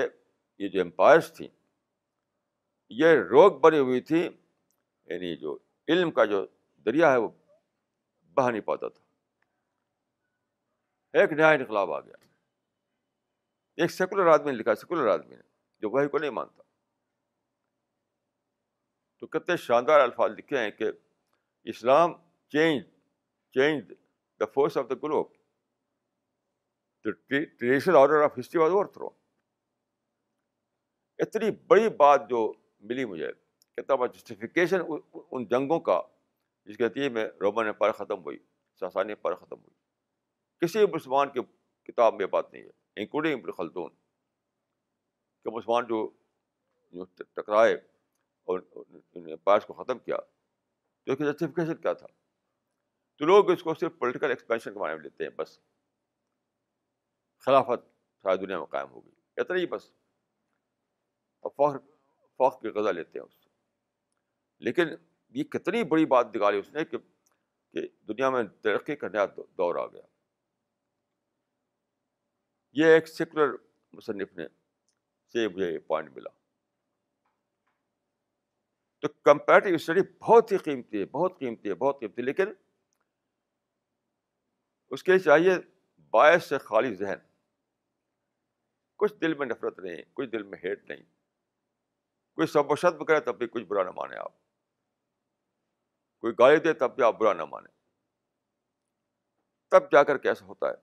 [0.59, 1.47] یہ جو امپائرس تھیں
[2.99, 5.51] یہ روک بنی ہوئی تھی یعنی جو
[5.93, 6.39] علم کا جو
[6.85, 7.29] دریا ہے وہ
[8.35, 9.03] بہ نہیں پاتا تھا
[11.19, 12.27] ایک نیا انقلاب آ گیا
[13.83, 15.41] ایک سیکولر آدمی نے لکھا سیکولر آدمی نے
[15.81, 16.63] جو وہی کو نہیں مانتا
[19.19, 20.89] تو کتنے شاندار الفاظ لکھے ہیں کہ
[21.73, 22.13] Islam
[22.51, 22.81] change
[23.53, 23.91] change
[24.39, 25.31] the force of the globe
[27.03, 28.85] traditional order of history was اور
[31.25, 32.51] اتنی بڑی بات جو
[32.89, 33.31] ملی مجھے
[33.87, 34.81] بڑا جسٹیفیکیشن
[35.31, 35.99] ان جنگوں کا
[36.65, 38.37] جس کے نتیجے میں رومن پر ختم ہوئی
[38.79, 41.39] ساسانی پر ختم ہوئی کسی مسلمان کی
[41.91, 43.89] کتاب میں بات نہیں ہے انکلوڈنگ ابن خلدون
[45.43, 47.03] کہ مسلمان جو
[47.35, 47.73] ٹکرائے
[48.51, 50.17] اور امپائرس کو ختم کیا
[51.05, 52.07] تو اس کی جسٹیفکیشن کیا تھا
[53.17, 55.59] تو لوگ اس کو صرف پولیٹیکل ایکسپینشن کے معنی میں لیتے ہیں بس
[57.45, 57.85] خلافت
[58.23, 59.89] ساری دنیا میں قائم ہو گئی اتنا ہی بس
[61.39, 61.77] اور فخر
[62.37, 63.47] فوق کی غذا لیتے ہیں اس سے
[64.65, 64.89] لیکن
[65.37, 66.97] یہ کتنی بڑی بات نکالی اس نے کہ
[68.07, 69.25] دنیا میں ترقی کا نیا
[69.57, 70.01] دور آ گیا
[72.77, 73.53] یہ ایک سیکولر
[73.93, 74.47] مصنف نے
[75.33, 76.29] سے مجھے یہ پوائنٹ ملا
[79.01, 82.49] تو کمپیریٹیو اسٹڈی بہت ہی قیمتی ہے بہت قیمتی ہے بہت قیمتی لیکن
[84.97, 85.53] اس کے لیے چاہیے
[86.13, 87.27] باعث سے خالی ذہن
[88.99, 91.03] کچھ دل میں نفرت نہیں کچھ دل میں ہیٹ نہیں
[92.35, 94.31] کوئی سب و شدم کرے تب بھی کچھ برا نہ مانے آپ
[96.21, 97.71] کوئی گالی دے تب بھی آپ برا نہ مانیں
[99.71, 100.73] تب جا کر کیسا ہوتا ہے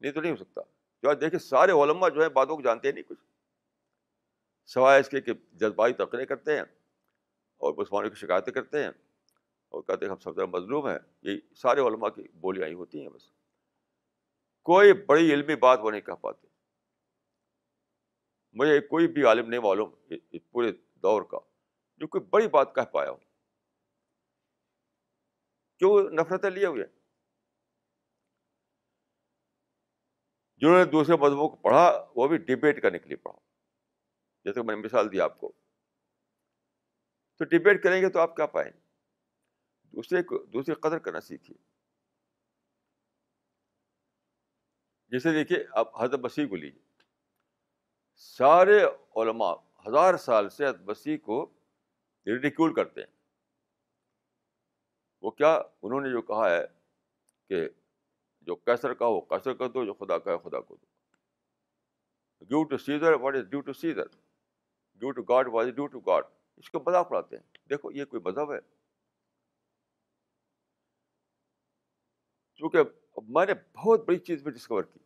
[0.00, 0.60] نہیں تو نہیں ہو سکتا
[1.02, 3.18] جو دیکھیں سارے علماء جو ہے باتوں کو جانتے نہیں کچھ
[4.72, 6.62] سوائے اس کے کہ جذبائی تقریر کرتے ہیں
[7.58, 8.90] اور مسلمانوں کی شکایتیں کرتے ہیں
[9.76, 13.08] اور کہتے ہیں ہم سب طرح مظلوم ہیں یہ سارے علماء کی بولیاں ہوتی ہیں
[13.08, 13.22] بس
[14.70, 16.46] کوئی بڑی علمی بات وہ نہیں کہہ پاتے
[18.60, 20.70] مجھے کوئی بھی عالم نہیں معلوم اس پورے
[21.02, 21.38] دور کا
[22.00, 23.16] جو کوئی بڑی بات کہہ پایا ہو
[25.78, 26.96] کیوں نفرتیں لیے ہوئے ہیں
[30.60, 31.86] جنہوں نے دوسرے مذہبوں کو پڑھا
[32.16, 33.38] وہ بھی ڈبیٹ کرنے کے لیے پڑھا
[34.44, 35.50] جیسے میں نے مثال دی آپ کو
[37.38, 38.78] تو ڈبیٹ کریں گے تو آپ کیا پائیں گے
[39.96, 41.56] دوسرے کو دوسری قدر کرنا سیکھیے
[45.14, 46.86] جیسے دیکھیے آپ حضرت مسیح کو لیجیے
[48.28, 48.78] سارے
[49.22, 49.52] علماء
[49.86, 51.44] ہزار سال سے حضرت مسیح کو
[52.26, 53.12] ریڈیکول کرتے ہیں
[55.22, 56.62] وہ کیا انہوں نے جو کہا ہے
[57.48, 57.66] کہ
[58.48, 60.86] جو کیسر کا ہو کیسر کر دو جو خدا کا خدا کو دو
[62.46, 64.06] due due due due to to to to Caesar
[65.00, 66.24] Caesar what what is is God God
[66.62, 68.58] اس کو مذاق اڑاتے ہیں دیکھو یہ کوئی مذہب ہے
[72.58, 75.00] چونکہ میں نے بہت بڑی چیز بھی ڈسکور کی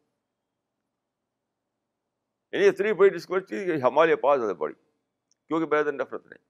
[2.53, 6.43] یعنی اتنی بڑی ڈسکور کی کہ ہمارے پاس زیادہ بڑی کیونکہ میرے اندر نفرت نہیں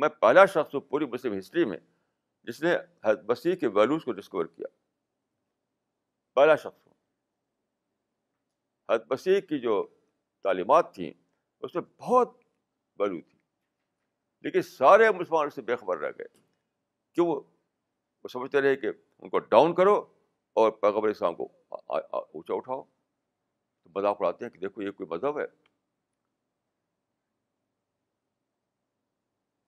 [0.00, 1.76] میں پہلا شخص ہوں پوری مسلم ہسٹری میں
[2.48, 2.74] جس نے
[3.28, 4.66] مسیح کے ویلوز کو ڈسکور کیا
[6.36, 6.94] پہلا شخص ہوں
[8.90, 9.76] حد مسیح کی جو
[10.44, 12.34] تعلیمات تھیں اس میں بہت
[13.00, 13.38] ویلو تھی
[14.44, 16.28] لیکن سارے مسلمان سے بےخبر رہ گئے
[17.14, 17.40] کہ وہ
[18.32, 19.94] سمجھتے رہے کہ ان کو ڈاؤن کرو
[20.60, 25.38] اور پیغبر اسلام کو اونچا اٹھاؤ تو مذاق اڑاتے ہیں کہ دیکھو یہ کوئی مذہب
[25.40, 25.46] ہے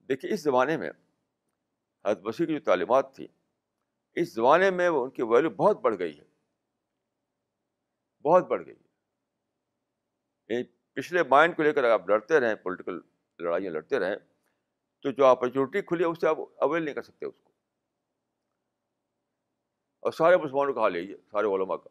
[0.08, 0.90] دیکھیے اس زمانے میں
[2.04, 3.26] حضرت بسی کی جو تعلیمات تھیں
[4.20, 6.27] اس زمانے میں وہ ان کی ویلو بہت بڑھ گئی ہے
[8.24, 10.68] بہت بڑھ گئی ہے یعنی
[11.00, 12.98] پچھلے مائنڈ کو لے کر آپ لڑتے رہیں پولیٹیکل
[13.44, 14.16] لڑائیاں لڑتے رہیں
[15.02, 17.50] تو جو اپرچونیٹی کھلی ہے اس سے آپ اویل نہیں کر سکتے اس کو
[20.06, 21.90] اور سارے مسلمانوں کا حال یہی ہے سارے علماء کا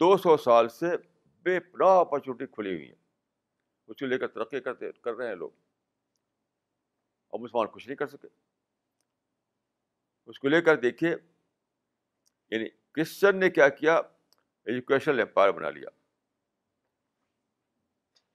[0.00, 0.90] دو سو سال سے
[1.44, 2.94] بے پناہ اپرچونیٹی کھلی ہوئی ہیں
[3.86, 5.50] اس کو لے کر ترقی کرتے کر رہے ہیں لوگ
[7.32, 8.28] اور مسلمان کچھ نہیں کر سکے
[10.30, 11.10] اس کو لے کر دیکھیے
[12.50, 14.00] یعنی کرسچن نے کیا کیا
[14.68, 15.88] ایجوکیشنل امپائر بنا لیا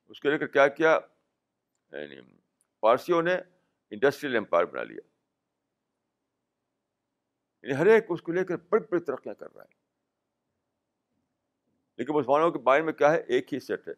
[0.09, 0.97] اس کو لے کر کیا کیا
[1.99, 2.19] یعنی
[2.81, 3.35] فارسیوں نے
[3.91, 4.99] انڈسٹریل امپائر بنا لیا
[7.67, 9.75] یعنی ہر ایک اس کو لے کر بڑی بڑی ترقیاں کر رہا ہے
[11.97, 13.93] لیکن مسلمانوں کے مائنڈ میں کیا ہے ایک ہی سیٹ ہے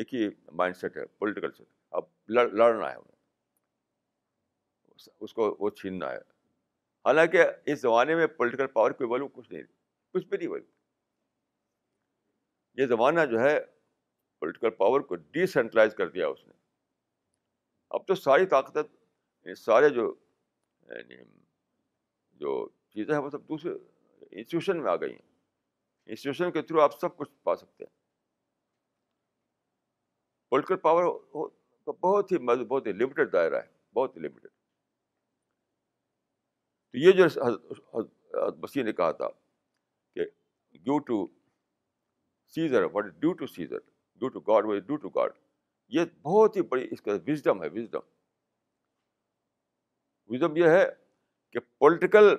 [0.00, 0.28] ایک ہی
[0.60, 1.66] مائنڈ سیٹ ہے پولیٹیکل سیٹ
[2.00, 3.16] اب لڑ لڑنا ہے انہیں
[5.20, 6.16] اس کو وہ چھیننا ہے
[7.06, 9.62] حالانکہ اس زمانے میں پولیٹیکل پاور کی ویلو کچھ نہیں
[10.14, 10.76] کچھ بھی نہیں ویلو
[12.78, 13.54] یہ زمانہ جو ہے
[14.40, 16.52] پولیٹیکل پاور کو ڈی سینٹرلائز کر دیا اس نے
[17.96, 20.04] اب تو ساری طاقت یعنی سارے جو
[20.94, 21.16] یعنی
[22.44, 22.52] جو
[22.94, 27.16] چیزیں ہیں وہ سب دوسرے انسٹیٹیوشن میں آ گئی ہیں انسٹیٹیوشن کے تھرو آپ سب
[27.16, 27.90] کچھ پا سکتے ہیں
[30.50, 34.50] پولیٹیکل پاور کا بہت ہی مز بہت ہی لمیٹیڈ دائرہ ہے بہت ہی لمیٹیڈ
[36.90, 39.28] تو یہ جو مسیح نے کہا تھا
[40.16, 40.26] کہ
[40.78, 41.24] due to
[42.54, 43.78] Caesar what is due to Caesar
[44.20, 45.30] due to God what is due to God
[45.96, 47.62] یہ بہت ہی بڑی اس کا وزڈم
[50.64, 50.84] ہے
[51.52, 52.34] کہ پولیٹیکل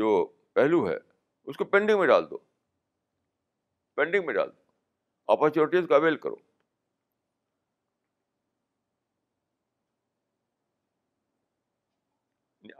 [0.00, 0.08] جو
[0.54, 0.96] پہلو ہے
[1.50, 2.38] اس کو پینڈنگ میں ڈال دو
[3.96, 6.34] پینڈنگ میں ڈال دو اپرچونیٹیز کو اویل کرو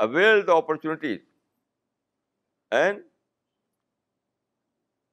[0.05, 1.18] avail the opportunities
[2.79, 3.03] and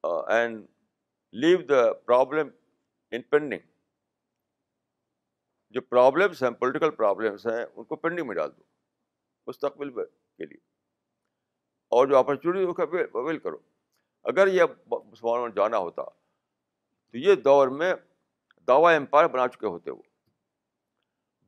[0.06, 0.66] and
[1.46, 2.50] leave the problem
[3.16, 3.72] in pending
[5.76, 8.62] جو پرابلمس ہیں پولیٹیکل پرابلمس ہیں ان کو پینڈنگ میں ڈال دو
[9.48, 10.58] مستقبل کے لیے
[11.98, 12.84] اور جو اپرچونیٹی ان کا
[13.20, 13.58] اویل کرو
[14.32, 17.94] اگر یہ مسلمانوں نے جانا ہوتا تو یہ دور میں
[18.68, 20.02] دعوی امپائر بنا چکے ہوتے وہ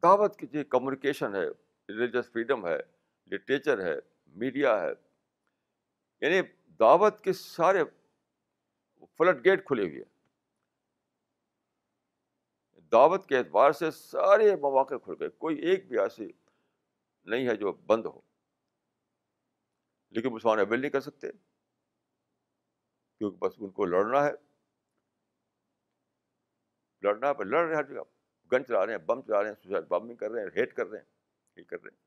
[0.03, 2.77] دعوت کی جو کمیونیکیشن ہے ریلیجس فریڈم ہے
[3.31, 3.95] لٹریچر ہے
[4.41, 4.89] میڈیا ہے
[6.21, 6.41] یعنی
[6.79, 7.83] دعوت کے سارے
[9.17, 10.13] فلٹ گیٹ کھلی ہوئی ہے
[12.91, 16.25] دعوت کے اعتبار سے سارے مواقع کھل گئے کوئی ایک بھی ایسی
[17.25, 18.19] نہیں ہے جو بند ہو
[20.15, 21.27] لیکن مسلمان اویل نہیں کر سکتے
[23.17, 24.31] کیونکہ بس ان کو لڑنا ہے
[27.03, 28.01] لڑنا پر لڑ رہے ہیں ہر جگہ
[28.51, 30.87] گن چلا رہے ہیں بم چلا رہے ہیں سوسائڈ بمبنگ کر رہے ہیں ہیٹ کر
[30.87, 31.05] رہے ہیں
[31.59, 32.03] یہ کر رہے ہیں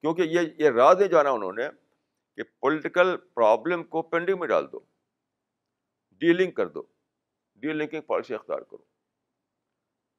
[0.00, 1.68] کیونکہ یہ یہ راز نہیں جانا انہوں نے
[2.36, 4.80] کہ پولیٹیکل پرابلم کو پینڈنگ میں ڈال دو
[6.20, 6.82] ڈیلنگ کر دو
[8.06, 8.82] پالیسی اختیار کرو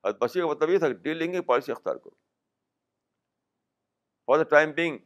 [0.07, 2.13] حد بسی کا مطلب یہ تھا کہ پالیسی اختیار کرو
[4.27, 4.97] for the time being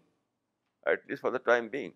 [0.89, 1.91] at least for the time being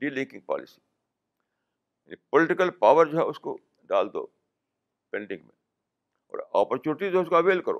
[0.10, 3.56] delinking policy political یعنی پاور جو ہے اس کو
[3.88, 4.26] ڈال دو
[5.10, 5.56] پینڈنگ میں
[6.30, 7.78] اور اپرچونیٹی جو ہے اس کو اویل کرو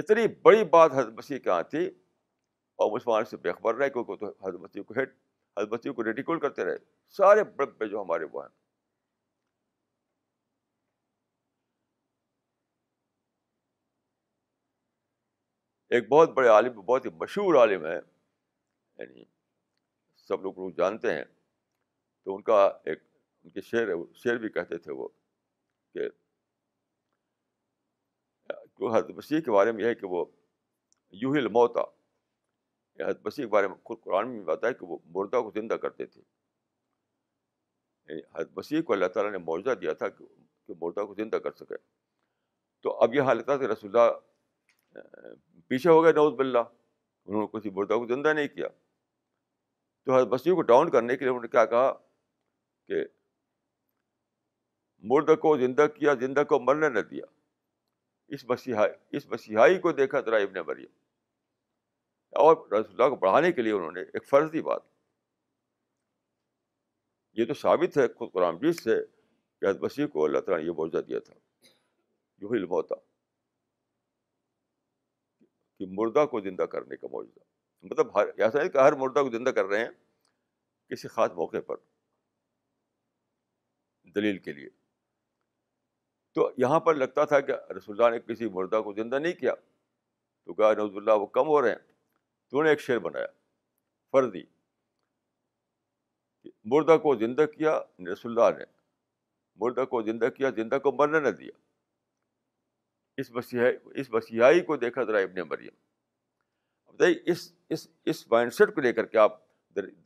[0.00, 1.86] اتنی بڑی بات حضرت مسیح کے یہاں تھی
[2.82, 5.14] اور مسلمان سے بےخبر رہے کیونکہ حضرت مسیح کو ہیڈ
[5.58, 6.76] حضرت مسیح کو ریڈیکول کرتے رہے
[7.16, 7.44] سارے
[7.78, 8.56] پہ جو ہمارے وہ ہیں
[15.96, 17.94] ایک بہت بڑے عالم بہت ہی مشہور عالم ہیں
[18.98, 19.24] یعنی
[20.28, 21.24] سب لوگ لوگ جانتے ہیں
[22.24, 23.02] تو ان کا ایک
[23.44, 23.94] ان کے شعر
[24.24, 25.08] شعر بھی کہتے تھے وہ
[25.94, 26.08] کہ
[28.94, 30.24] حضرت مسیح کے بارے میں یہ ہے کہ وہ
[31.22, 35.40] یوہل موتا لموتا حضرت مسیح کے بارے میں خود قرآن میں بتایا کہ وہ مردہ
[35.42, 36.20] کو زندہ کرتے تھے
[38.08, 41.52] یعنی حضرت مسیح کو اللہ تعالیٰ نے معاوضہ دیا تھا کہ مردہ کو زندہ کر
[41.58, 41.76] سکے
[42.82, 43.96] تو اب یہ حالت تھا کہ رسول
[45.68, 48.68] پیچھے ہو گئے نوز بلّہ انہوں نے کسی مردہ کو زندہ نہیں کیا
[50.06, 51.92] تو حضرت مسیح کو ڈاؤن کرنے کے لیے انہوں نے کیا کہا
[52.88, 53.02] کہ
[55.10, 57.24] مرد کو زندہ کیا زندہ کو مرنے نہ دیا
[58.36, 60.90] اس مسیحائی اس مسیحائی کو دیکھا ذرا ابن مریم
[62.44, 64.80] اور رسول اللہ کو بڑھانے کے لیے انہوں نے ایک فرضی بات
[67.38, 68.94] یہ تو ثابت ہے خود قرآن جیس سے
[69.60, 71.34] کہ حضرت مسیح کو اللہ تعالیٰ نے یہ موجودہ دیا تھا
[72.40, 72.94] جو ہوتا
[75.78, 77.44] کہ مردہ کو زندہ کرنے کا معاوضہ
[77.90, 79.90] مطلب ہر ایسا نہیں کہ ہر مردہ کو زندہ کر رہے ہیں
[80.94, 81.76] کسی خاص موقع پر
[84.14, 84.68] دلیل کے لیے
[86.38, 89.54] تو یہاں پر لگتا تھا کہ رسول اللہ نے کسی مردہ کو زندہ نہیں کیا
[89.54, 93.26] تو کہا نوز اللہ وہ کم ہو رہے ہیں تو انہوں نے ایک شعر بنایا
[94.12, 94.42] فردی
[96.70, 97.78] مردہ کو زندہ کیا
[98.12, 98.64] رسول اللہ نے
[99.60, 101.52] مردہ کو زندہ کیا زندہ کو مرنا نہ دیا
[103.22, 105.74] اس مسیحائی اس مسیحائی کو دیکھا ذرا ابن مریم
[106.92, 109.40] بتائیے اس اس اس مائنڈ سیٹ کو لے کر کے آپ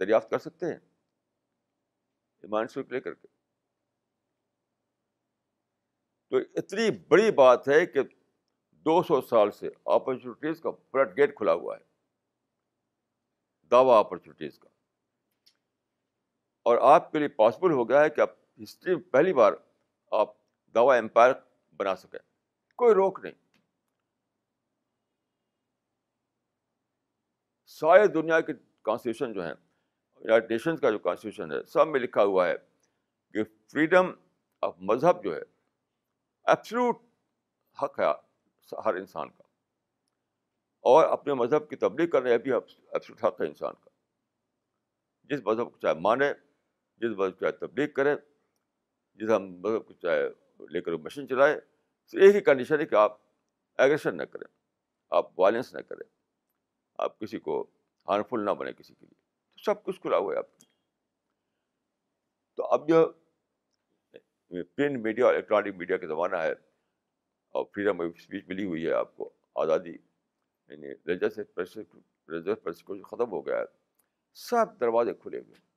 [0.04, 0.80] دریافت کر سکتے ہیں
[2.56, 3.28] مائنڈ سیٹ کو لے کر کے
[6.32, 8.02] تو اتنی بڑی بات ہے کہ
[8.88, 11.82] دو سو سال سے اپرچونیٹیز کا بلڈ گیٹ کھلا ہوا ہے
[13.72, 14.68] دعوی اپرچونیٹیز کا
[16.66, 18.30] اور آپ کے لیے پاسبل ہو گیا ہے کہ آپ
[18.62, 19.52] ہسٹری میں پہلی بار
[20.18, 20.32] آپ
[20.74, 21.32] دوا امپائر
[21.78, 22.18] بنا سکیں
[22.78, 23.32] کوئی روک نہیں
[27.78, 28.52] سارے دنیا کے
[28.84, 32.54] کانسٹیٹیوشن جو ہیں یونائٹ نیشنز کا جو کانسٹیٹیوشن ہے سب میں لکھا ہوا ہے
[33.34, 34.10] کہ فریڈم
[34.66, 37.00] آف مذہب جو ہے ایپسلوٹ
[37.82, 38.04] حق ہے
[38.84, 39.42] ہر انسان کا
[40.90, 42.70] اور اپنے مذہب کی تبلیغ کرنے بھی حق
[43.40, 43.90] ہے انسان کا
[45.34, 46.32] جس مذہب کو چاہے مانے
[47.02, 48.14] جس مذہب چاہے تبلیغ کریں
[49.20, 50.28] جس ہم مذہب کو چاہے
[50.72, 51.54] لے کر مشین چلائے
[52.20, 53.16] ایک ہی کنڈیشن ہے کہ آپ
[53.82, 54.46] ایگریشن نہ کریں
[55.18, 56.04] آپ وائلنس نہ کریں
[57.06, 57.60] آپ کسی کو
[58.08, 59.14] ہارمفل نہ بنے کسی کے لیے
[59.54, 60.66] تو سب کچھ کھلا ہوا ہے آپ کے
[62.56, 63.04] تو اب جو
[64.50, 66.52] پرنٹ میڈیا اور الیکٹرانک میڈیا کا زمانہ ہے
[67.58, 69.30] اور فریڈم آف اسپیچ ملی ہوئی ہے آپ کو
[69.64, 73.64] آزادی یعنی ریلیجس ختم ہو گیا ہے
[74.48, 75.70] سب دروازے کھلے ہوئے ہیں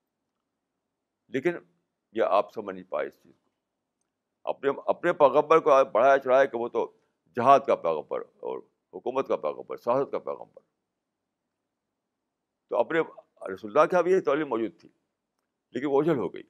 [1.34, 1.55] لیکن
[2.17, 3.49] یہ آپ سمجھ نہیں پائے اس چیز کو
[4.49, 6.86] اپنے اپنے پیغمبر کو بڑھایا چڑھایا کہ وہ تو
[7.36, 8.59] جہاد کا پیغبر اور
[8.93, 10.61] حکومت کا پیغبر سیاست کا پیغمبر
[12.69, 12.99] تو اپنے
[13.53, 14.89] رسول اللہ کے ابھی ہاں یہ تعلیم موجود تھی
[15.76, 16.43] لیکن وہ اجل ہو گئی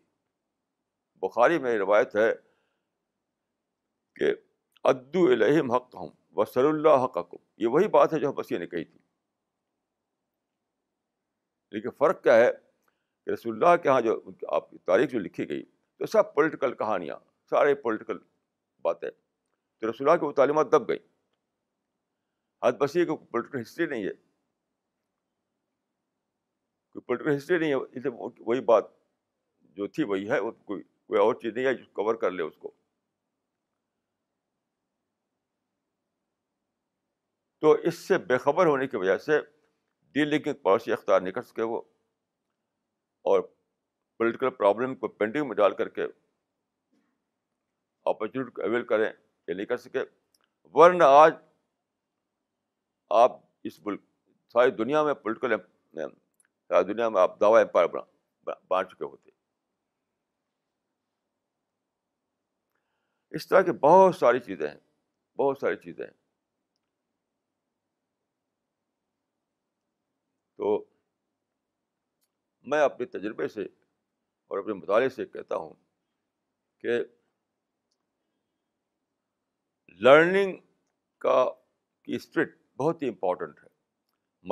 [1.27, 2.31] بخاری میں روایت ہے
[4.19, 4.33] کہ
[4.89, 8.57] ادو الحم حق ہوں وسل اللہ حق حکم یہ وہی بات ہے جو ہم بسی
[8.57, 8.99] نے کہی تھی
[11.75, 12.49] لیکن فرق کیا ہے
[13.25, 14.19] کہ رسول اللہ کے یہاں جو
[14.55, 15.61] آپ کی تاریخ جو لکھی گئی
[15.99, 17.15] تو سب پولیٹیکل کہانیاں
[17.49, 18.17] سارے پولیٹیکل
[18.83, 21.07] باتیں تو رسول اللہ کی وہ تعلیمات دب گئیں
[22.65, 24.11] حد بس یہ کہ پولیٹیکل ہسٹری نہیں ہے
[26.91, 28.91] کوئی پولیٹیکل ہسٹری نہیں ہے اسے وہی بات
[29.77, 32.43] جو تھی وہی ہے وہ کوئی کوئی اور چیز نہیں ہے جو کور کر لے
[32.43, 32.71] اس کو
[37.61, 39.39] تو اس سے بے خبر ہونے کی وجہ سے
[40.15, 41.81] ڈی لکھنگ پالیسی اختیار نہیں کر سکے وہ
[43.31, 43.39] اور
[44.17, 46.03] پولیٹیکل پرابلم کو پینٹنگ میں ڈال کر کے
[48.11, 49.99] اپرچونیٹی کو اویل کریں یا نہیں کر سکے
[50.79, 51.31] ورنہ آج
[53.21, 54.01] آپ اس ملک
[54.53, 59.29] ساری دنیا میں پولیٹیکل ساری دنیا میں آپ دعوی امپائر بنا بانٹ چکے ہوتے
[63.37, 64.77] اس طرح کی بہت ساری چیزیں ہیں
[65.39, 66.13] بہت ساری چیزیں ہیں
[70.57, 70.77] تو
[72.69, 73.63] میں اپنے تجربے سے
[74.47, 75.73] اور اپنے مطالعے سے کہتا ہوں
[76.81, 76.97] کہ
[80.07, 80.55] لرننگ
[81.25, 81.43] کا
[82.05, 83.67] کی اسپرٹ بہت ہی امپورٹنٹ ہے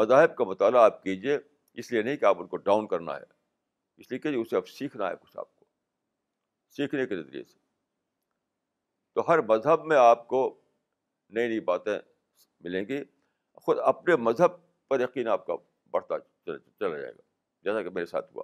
[0.01, 1.37] مذاہب کا مطالعہ آپ کیجیے
[1.81, 3.25] اس لیے نہیں کہ آپ ان کو ڈاؤن کرنا ہے
[4.01, 5.65] اس لیے کہ اسے اب سیکھنا ہے کچھ آپ کو
[6.75, 7.57] سیکھنے کے ذریعے سے
[9.15, 10.39] تو ہر مذہب میں آپ کو
[11.37, 11.97] نئی نئی باتیں
[12.67, 13.01] ملیں گی
[13.65, 14.57] خود اپنے مذہب
[14.89, 15.53] پر یقین آپ کا
[15.93, 17.21] بڑھتا چلا جائے گا
[17.63, 18.43] جیسا کہ میرے ساتھ ہوا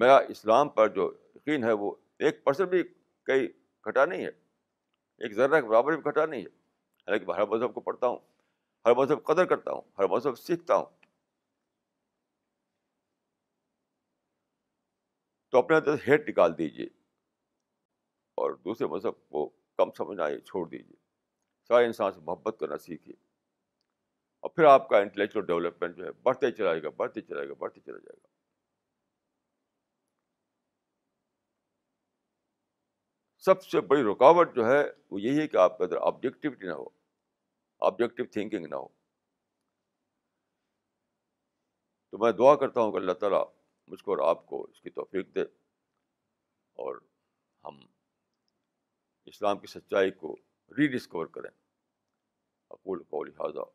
[0.00, 1.94] میرا اسلام پر جو یقین ہے وہ
[2.26, 2.82] ایک پرسن بھی
[3.26, 3.46] کئی
[3.86, 4.30] کھٹا نہیں ہے
[5.18, 6.48] ایک ذرہ کے برابر بھی کھٹا نہیں ہے
[7.06, 8.18] حالانکہ ہر مذہب کو پڑھتا ہوں
[8.86, 10.86] ہر مذہب قدر کرتا ہوں ہر مذہب سیکھتا ہوں
[15.50, 16.86] تو اپنے اندر ہیٹ نکال دیجیے
[18.40, 20.96] اور دوسرے مذہب کو کم سمجھنا چھوڑ دیجیے
[21.68, 23.14] سارے انسان سے محبت کرنا سیکھیے
[24.42, 27.48] اور پھر آپ کا انٹلیکچل ڈیولپمنٹ جو ہے بڑھتے چلا جائے گا بڑھتے چلا جائے
[27.48, 28.28] گا بڑھتے چلا جائے گا
[33.44, 34.80] سب سے بڑی رکاوٹ جو ہے
[35.10, 36.84] وہ یہی ہے کہ آپ کے اندر آبجیکٹیوٹی نہ ہو
[37.88, 38.86] آبجیکٹیو تھنکنگ نہ ہو
[42.10, 43.44] تو میں دعا کرتا ہوں کہ اللہ تعالیٰ
[43.88, 45.42] مجھ کو اور آپ کو اس کی توفیق دے
[46.86, 47.00] اور
[47.64, 47.78] ہم
[49.32, 50.34] اسلام کی سچائی کو
[50.78, 53.68] ری ڈسکور کریں اقول قول حاضہ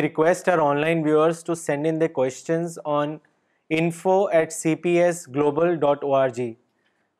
[0.00, 2.90] request our online viewers to send in the info
[4.32, 6.52] at C P S global dot O R G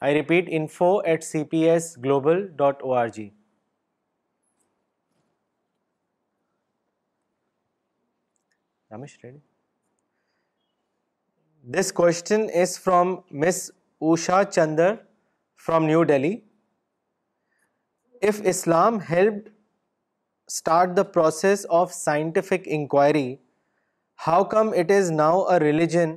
[0.05, 3.29] I repeat info at C P S global dot O R G
[8.93, 9.39] Ramesh Reddy
[11.77, 13.15] this question is from
[13.45, 13.59] miss
[14.07, 14.93] Usha Chandra
[15.67, 16.35] from New Delhi
[18.29, 19.49] if Islam help
[20.55, 23.27] start the process of scientific inquiry
[24.27, 26.15] how come it is now a religion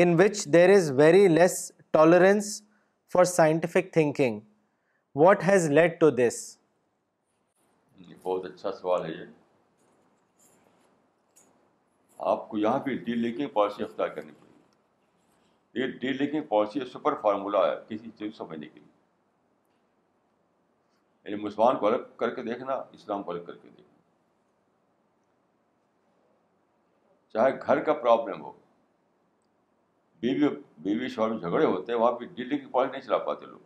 [0.00, 2.60] in which there is very less tolerance
[3.12, 4.40] for scientific thinking
[5.26, 6.46] what has led to this
[8.22, 9.24] بہت اچھا سوال ہے یہ
[12.26, 14.48] آپ کو یہاں پہ deal linking policy اختیار کرنی پڑے
[15.80, 18.86] گی یہ delinking policy super formula ہے کسی چیز سمجھنے کے لیے
[21.30, 23.86] یعنی مسلمان کو الگ کر کے دیکھنا اسلام کو الگ کر کے دیکھنا
[27.32, 28.52] چاہے گھر کا پرابلم ہو
[30.20, 30.48] بیوی
[30.84, 33.58] بیوی شوہر میں جھگڑے ہوتے ہیں وہاں پہ ڈیل لنک پالیسی نہیں چلا پاتے لوگ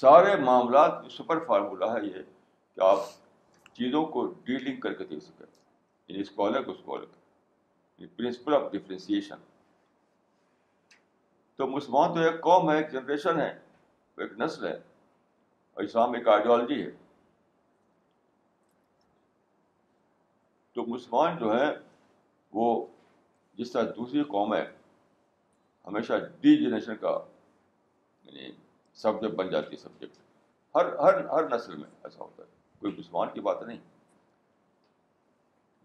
[0.00, 2.22] سارے معاملات سپر فارمولہ ہے یہ
[2.74, 2.98] کہ آپ
[3.76, 5.46] چیزوں کو ڈیلنگ کر کے دیکھ سکیں
[6.08, 9.36] یعنی کو اسکالرکالک پرنسپل آف ڈفرینسیشن
[11.56, 13.48] تو مسلمان تو ایک قوم ہے ایک جنریشن ہے
[14.22, 14.72] ایک نسل ہے
[15.74, 16.90] اور اسلام ایک آئیڈیالوجی ہے
[20.74, 21.70] تو مسلمان جو ہیں
[22.60, 22.68] وہ
[23.58, 24.64] جس طرح دوسری قوم ہے
[25.86, 27.18] ہمیشہ ڈی جنریشن کا
[28.24, 28.50] یعنی
[29.02, 30.16] سبجیکٹ بن جاتی ہے سبجیکٹ
[30.74, 32.48] ہر ہر ہر نسل میں ایسا ہوتا ہے
[32.78, 33.78] کوئی مسلمان کی بات نہیں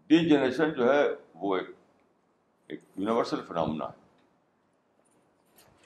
[0.08, 1.02] ڈی جنریشن جو ہے
[1.42, 4.02] وہ ایک یونیورسل فنامنا ہے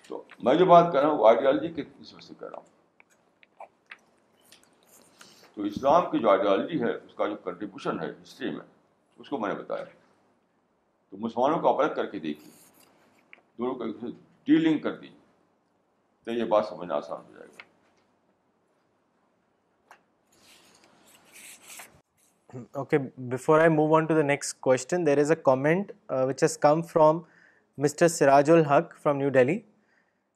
[0.08, 2.76] تو میں جو بات کر رہا ہوں وہ آئیڈیالوجی کے حساب سے کر رہا ہوں
[5.54, 8.64] تو اسلام کی جو آئیڈیالوجی ہے اس کا جو کنٹریبیوشن ہے ہسٹری میں
[9.18, 12.50] اس کو میں نے بتایا تو مسلمانوں کو اپرت کر کے دیکھی
[13.58, 14.10] دونوں کو دوسرے
[14.46, 15.08] ڈیلنگ کر دی
[16.24, 17.66] تو یہ بات سمجھنا آسان ہو جائے گا
[22.74, 22.96] Okay,
[23.28, 26.56] before I move on to the next question, there is a comment uh, which has
[26.56, 27.26] come from
[27.78, 28.08] Mr.
[28.08, 29.66] Sirajul Haq from New Delhi.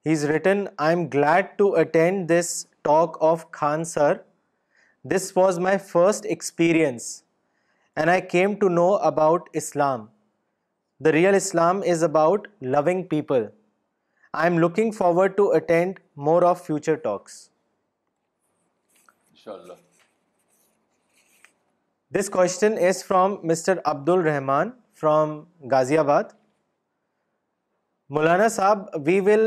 [0.04, 4.20] He's written, I am glad to attend this talk of Khan sir.
[5.02, 7.22] This was my first experience
[7.96, 10.10] and I came to know about Islam.
[11.00, 13.50] The real Islam is about loving people.
[14.34, 17.48] I am looking forward to attend more of future talks.
[19.30, 19.78] Inshallah.
[22.14, 25.30] This question is from mister Abdur Rahman from
[25.98, 26.32] Ghaziabad
[28.16, 29.44] Maulana sahib we will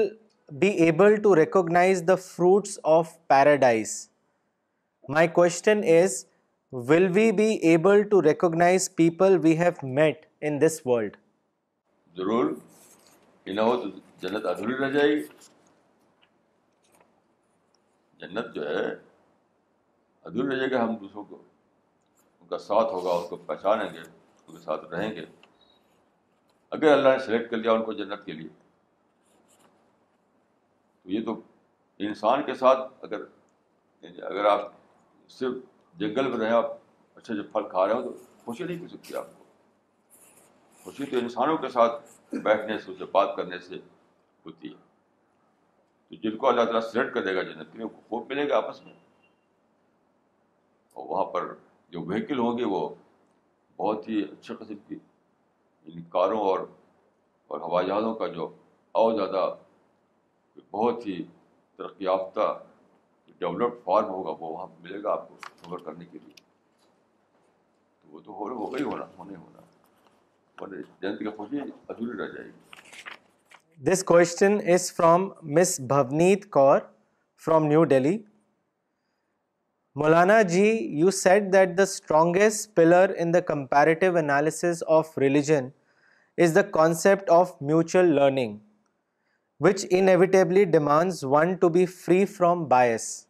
[0.61, 3.91] be able to recognize the fruits of paradise
[5.13, 6.15] my question is
[6.89, 11.13] will we we be able to recognize people have met in this world
[12.17, 12.45] ضرور
[13.45, 13.83] جنت
[14.21, 15.13] جنت ادھوری ادھوری رہ رہ جائے
[18.27, 18.79] جائے جو ہے
[20.71, 21.35] گا ہم دوسروں کو
[22.45, 25.21] ان کا ساتھ ہوگا ان کو پہچانیں گے ان کے ساتھ رہیں گے
[26.75, 28.49] اگر اللہ نے سلیکٹ کر لیا ان کو جنت کے لیے
[31.03, 31.31] تو یہ تو
[32.09, 33.21] انسان کے ساتھ اگر
[34.01, 34.61] یعنی اگر آپ
[35.39, 35.55] صرف
[35.99, 36.69] جنگل میں رہیں آپ
[37.17, 38.11] اچھے جو پھل کھا رہے ہو تو
[38.45, 39.43] خوشی نہیں مل سکتی آپ کو
[40.83, 41.93] خوشی تو انسانوں کے ساتھ
[42.43, 43.75] بیٹھنے سے اسے بات کرنے سے
[44.45, 44.75] ہوتی ہے
[46.09, 48.53] تو جن کو اللہ تعالیٰ سلیکٹ کر دے گا جنت کے لیے خوب ملے گا
[48.57, 48.93] آپس میں
[50.93, 51.41] اور وہاں پر
[51.93, 52.87] جو وہیکل ہوں گے وہ
[53.77, 56.59] بہت ہی اچھے قسم کی ان یعنی کاروں اور
[57.47, 58.47] اور ہوائی جہازوں کا جو
[59.01, 59.45] اور زیادہ
[60.71, 61.23] بہت ہی
[61.77, 62.53] ترقی یافتہ
[63.39, 68.19] ڈیولپڈ فارم ہوگا وہ وہاں ملے گا آپ کو سفر کرنے کے لیے تو وہ
[68.25, 74.03] تو ہو رہا ہی ہونا ہونے ہونا جنت کی خوشی ادھوری رہ جائے گی this
[74.11, 75.29] question is from
[75.59, 76.79] miss Bhavneet Kaur
[77.45, 78.17] from New Delhi
[79.97, 85.71] Maulana ji, you said that the strongest pillar in the comparative analysis of religion
[86.35, 88.59] is the concept of mutual learning,
[89.57, 93.27] which inevitably demands one to be free from bias.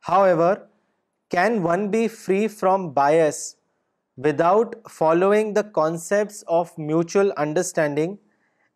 [0.00, 0.68] However,
[1.30, 3.56] can one be free from bias
[4.16, 8.18] without following the concepts of mutual understanding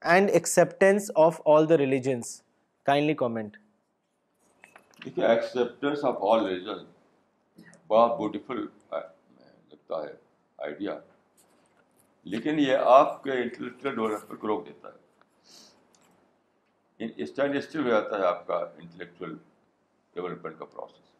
[0.02, 2.42] and acceptance of all the religions?
[2.86, 3.52] Kindly comment.
[5.04, 6.84] دیکھیے acceptance of all religion
[7.88, 10.12] بہت beautiful لگتا ہے
[10.66, 10.94] idea
[12.34, 15.02] لیکن یہ آپ کے intellectual development کو روک دیتا ہے
[17.22, 19.34] اسٹینڈ اسٹل ہو جاتا ہے آپ کا انٹلیکچل
[20.14, 21.12] ڈیولپمنٹ کا پروسیس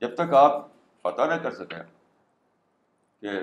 [0.00, 0.66] جب تک آپ
[1.02, 1.78] پتا نہ کر سکیں
[3.20, 3.38] کہ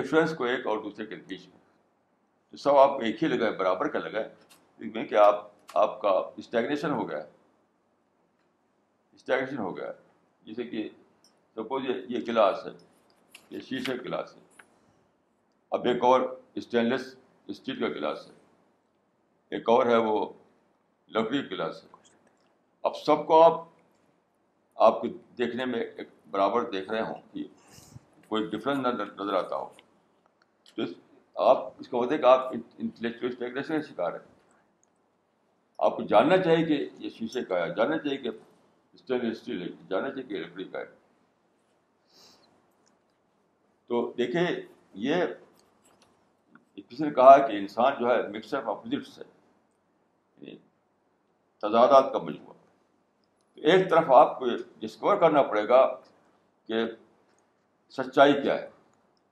[0.00, 3.98] ڈفرینس کو ایک اور دوسرے کے بیچ میں سب آپ ایک ہی لگائیں برابر کا
[4.08, 7.32] لگائیں کہ آپ آپ کا اسٹیگنیشن ہو گیا ہے
[9.14, 10.88] اسٹیگریشن ہو گیا ہے جیسے کہ
[11.56, 12.70] سپوز یہ گلاس ہے
[13.50, 14.42] یہ شیشے گلاس ہے
[15.76, 16.20] اب ایک اور
[16.60, 17.14] اسٹینلیس
[17.54, 20.18] اسٹیل کا گلاس ہے ایک اور ہے وہ
[21.14, 21.92] لکڑی گلاس ہے
[22.88, 23.62] اب سب کو آپ
[24.88, 25.06] آپ کو
[25.38, 27.44] دیکھنے میں ایک برابر دیکھ رہے ہوں کہ
[28.28, 29.68] کوئی ڈفرینس نہ نظر آتا ہو
[30.76, 30.82] تو
[31.50, 34.32] آپ اس کا مطلب کہ آپ انٹلیکچوئل اسٹیگریشن کا شکار ہیں
[35.86, 38.30] آپ کو جاننا چاہیے کہ یہ شیشے کا ہے جاننا چاہیے کہ
[38.94, 40.84] اسٹینلیس اسٹیل ہے جانا چاہیے کہ لکڑی کا ہے
[43.88, 44.46] تو دیکھیں
[45.06, 45.24] یہ
[46.88, 48.98] کسی نے کہا کہ انسان جو ہے
[50.46, 50.56] ہے
[51.62, 52.52] تضادات کا مجموعہ
[53.72, 54.46] ایک طرف آپ کو
[54.80, 55.84] ڈسکور کرنا پڑے گا
[56.68, 56.84] کہ
[57.96, 58.68] سچائی کیا ہے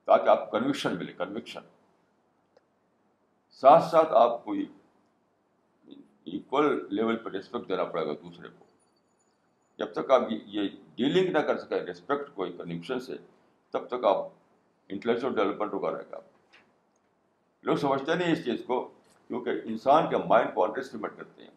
[0.06, 1.60] تاکہ آپ کو کنوکشن ملے کنوکشن
[3.60, 4.52] ساتھ ساتھ آپ کو
[6.34, 8.61] ایکول لیول پر ریسپیکٹ دینا پڑے گا دوسرے کو
[9.78, 13.16] جب تک آپ یہ ڈیلنگ نہ کر سکیں ریسپیکٹ کو ایک سے
[13.72, 14.24] تب تک آپ
[14.94, 16.18] انٹلیکچل ڈیولپمنٹ ہوگا رہے گا
[17.68, 18.80] لوگ سمجھتے نہیں اس چیز کو
[19.28, 21.50] کیونکہ انسان کے مائنڈ کو کرتے ہیں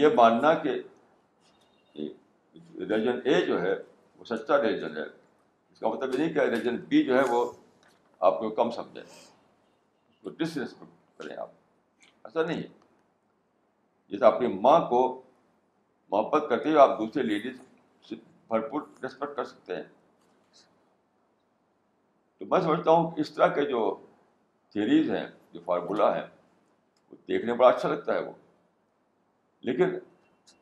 [0.00, 0.70] یہ ماننا کہ
[2.88, 3.74] ریجن اے جو ہے
[4.18, 7.44] وہ سچا ریجن ہے اس کا مطلب نہیں کہ ریجن بی جو ہے وہ
[8.28, 11.48] آپ کو کم سمجھیں اس کو ڈس ریسپیکٹ کریں آپ
[12.26, 12.68] ایسا نہیں ہے
[14.08, 14.98] جیسے اپنی ماں کو
[16.10, 17.56] محبت کرتے ہوئے آپ دوسرے لیڈیز
[18.08, 18.14] سے
[18.48, 19.82] بھرپور ریسپیکٹ کر سکتے ہیں
[22.38, 23.80] تو میں سمجھتا ہوں کہ اس طرح کے جو
[24.72, 26.26] تھیریز ہیں جو فارمولا ہیں
[27.10, 28.32] وہ دیکھنے بڑا اچھا لگتا ہے وہ
[29.70, 29.98] لیکن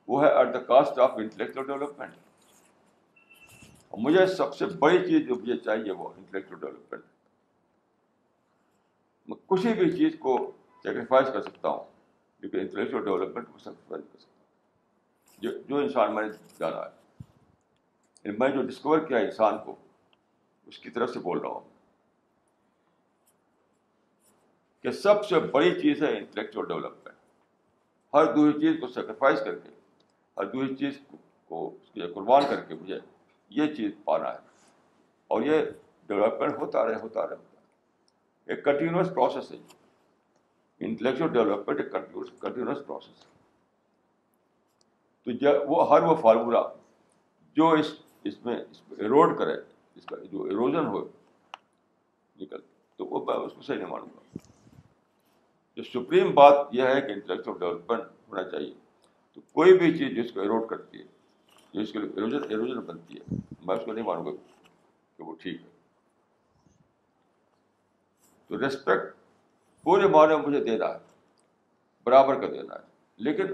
[0.09, 2.23] وہ ہے at the cost of intellectual development
[4.07, 7.03] مجھے سب سے بڑی چیز جو مجھے چاہیے وہ انٹلیکچوئل ڈیولپمنٹ
[9.29, 10.35] میں کسی بھی چیز کو
[10.83, 11.93] سیکریفائز کر سکتا ہوں
[12.53, 13.97] انٹلیکچل ڈیولپمنٹ کر سکتا
[15.81, 19.75] انسان میں نے جانا ہے میں جو ڈسکور کیا انسان کو
[20.67, 21.69] اس کی طرف سے بول رہا ہوں
[24.83, 27.15] کہ سب سے بڑی چیز ہے انٹلیکچوئل ڈیولپمنٹ
[28.15, 29.71] ہر دوسری چیز کو سیکریفائز کر کے
[30.39, 30.99] ہر دوسری چیز
[31.49, 32.99] کو اس کے قربان کر کے مجھے
[33.61, 34.39] یہ چیز پانا ہے
[35.35, 35.63] اور یہ
[36.09, 37.53] ڈیولپمنٹ ہوتا رہے ہوتا رہے
[38.53, 39.83] ایک کنٹینیوس پروسیس ہے یہ
[40.87, 43.24] انٹلیکچوئل ڈیولپمنٹ کنٹینیوس پروسیس
[45.24, 46.59] تو جب وہ ہر وہ فارمولہ
[47.57, 47.93] جو اس
[48.30, 49.55] اس میں اس ایروڈ کرے
[49.95, 51.05] اس کا جو ایروژن ہو
[52.41, 52.61] نکل
[52.97, 54.39] تو وہ میں اس کو صحیح نہیں مانوں گا
[55.76, 58.72] جو سپریم بات یہ ہے کہ انٹلیکچوئل ڈیولپمنٹ ہونا چاہیے
[59.35, 61.12] تو کوئی بھی چیز جس کو ایروڈ کرتی ہے
[61.74, 63.37] جو اس کے لیے ایروژن ایروژن بنتی ہے
[63.68, 65.72] میں اس کو نہیں مانوں گا کہ وہ ٹھیک ہے
[68.49, 69.12] تو ریسپیکٹ
[69.85, 70.99] پورے معنی مجھے دینا ہے
[72.05, 73.47] برابر کا دینا ہے لیکن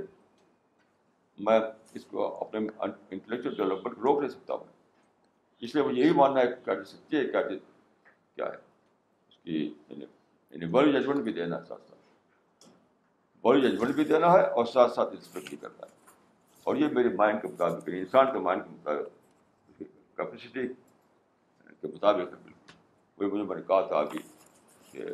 [1.46, 1.58] میں
[1.98, 4.64] اس کو اپنے انٹلیکچوئل ڈیولپمنٹ کو روک نہیں سکتا ہوں
[5.68, 8.46] اس لیے مجھے یہی ماننا ہے کہ کیا کہ جی ہے کیا چیز جی کیا
[8.46, 9.56] ہے اس کی
[9.88, 10.04] یعنی,
[10.50, 12.68] یعنی بڑی ججمنٹ بھی دینا ہے ساتھ ساتھ
[13.48, 15.98] بڑی ججمنٹ بھی دینا ہے اور ساتھ ساتھ انسپیکٹ بھی کرنا ہے
[16.70, 19.78] اور یہ میرے مائنڈ کے مطابق یعنی انسان کے مائنڈ کے مطابق
[20.16, 20.66] کیپیسٹی
[21.80, 22.76] کے مطابق ہے بالکل
[23.22, 24.04] وہی مجھے میں نے کہا تھا
[24.92, 25.08] کہ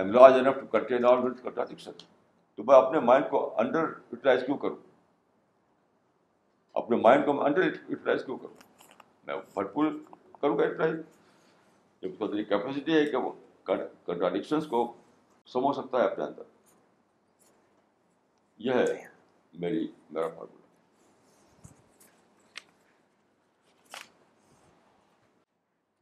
[0.00, 1.92] am large enough to contain all مل کنٹراڈکشن
[2.56, 4.76] تو میں اپنے مائنڈ کو انڈر یوٹیلائز کیوں کروں
[6.82, 8.94] اپنے مائنڈ کو میں انڈر یوٹیلائز کیوں کروں
[9.26, 9.86] میں بھرپور
[10.40, 10.96] کروں گا یوٹیلائز
[12.02, 13.32] جب تو میری کیپیسٹی ہے کہ وہ
[13.64, 14.86] کنٹراڈکشنس کو
[15.52, 16.50] سمجھ سکتا ہے اپنے اندر
[18.68, 19.00] یہ ہے
[19.60, 20.60] میری میرا formula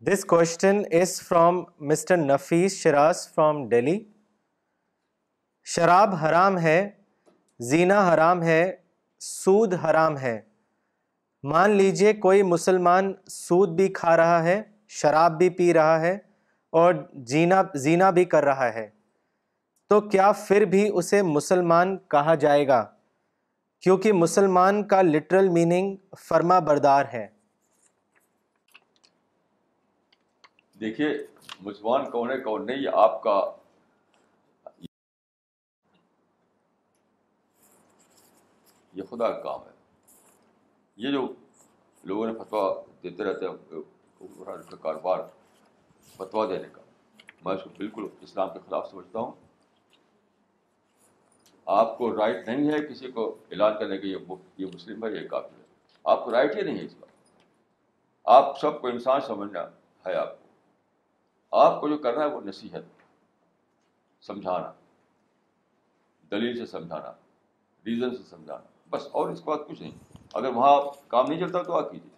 [0.07, 1.57] this question is from
[1.89, 3.99] mister Nafees Shiraz from Delhi
[5.75, 6.77] شراب حرام ہے
[7.71, 8.61] زینا حرام ہے
[9.23, 10.39] سود حرام ہے
[11.51, 14.57] مان لیجئے کوئی مسلمان سود بھی کھا رہا ہے
[15.01, 16.17] شراب بھی پی رہا ہے
[16.83, 16.95] اور
[17.33, 18.89] جینا زینا بھی کر رہا ہے
[19.91, 22.85] تو کیا پھر بھی اسے مسلمان کہا جائے گا
[23.85, 25.95] کیونکہ مسلمان کا لٹرل میننگ
[26.29, 27.27] فرما بردار ہے
[30.81, 31.09] دیکھیے
[31.63, 33.41] مسلمان کون ہے کون نہیں یہ آپ کا
[38.95, 39.71] یہ خدا کا کام ہے
[41.05, 41.27] یہ جو
[42.13, 42.65] لوگوں نے فتویٰ
[43.03, 45.19] دیتے رہتے ہیں کاروبار
[46.17, 46.83] فتویٰ دینے کا
[47.45, 49.33] میں اس کو بالکل اسلام کے خلاف سمجھتا ہوں
[51.81, 55.61] آپ کو رائٹ نہیں ہے کسی کو اعلان کرنے کا یہ مسلم ہے یہ کافی
[55.61, 55.65] ہے
[56.15, 57.07] آپ کو رائٹ ہی نہیں ہے اس کا
[58.39, 59.63] آپ سب کو انسان سمجھنا
[60.07, 60.39] ہے آپ
[61.59, 62.83] آپ کو جو کرنا ہے وہ نصیحت
[64.27, 64.71] سمجھانا
[66.31, 67.11] دلیل سے سمجھانا
[67.87, 69.97] ریزن سے سمجھانا بس اور اس کے بعد کچھ نہیں
[70.41, 72.09] اگر وہاں آپ کام نہیں چلتا تو آپ کیجیے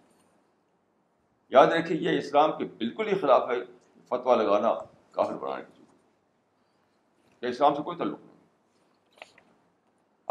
[1.57, 3.55] یاد رکھیے یہ اسلام کے بالکل ہی خلاف ہے
[4.09, 4.73] فتویٰ لگانا
[5.15, 5.71] کافر بنانے کی
[7.39, 8.31] چیز اسلام سے کوئی تعلق نہیں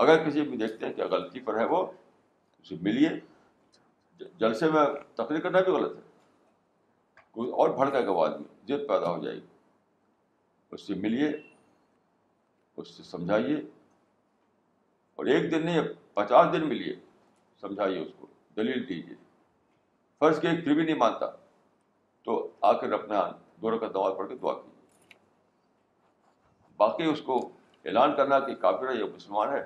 [0.04, 1.84] اگر کسی بھی دیکھتے ہیں کہ غلطی پر ہے وہ
[2.62, 3.08] اسے ملیے
[4.40, 4.84] جلسے میں
[5.22, 9.46] تقریر کرنا بھی غلط ہے اور بھڑکا ہے بعد ضد پیدا ہو جائے گی
[10.74, 11.28] اس سے ملیے
[12.80, 13.56] اس سے سمجھائیے
[15.16, 16.94] اور ایک دن نہیں پچاس دن ملیے
[17.60, 18.26] سمجھائیے اس کو
[18.56, 19.14] دلیل دیجیے
[20.20, 21.26] فرض کے ایک بھی نہیں مانتا
[22.24, 22.36] تو
[22.70, 23.20] آ کر اپنا
[23.62, 25.16] دور کا دوا پڑھ کے دعا کیجیے
[26.82, 27.38] باقی اس کو
[27.84, 29.62] اعلان کرنا کہ کافر ہے یا مسلمان ہے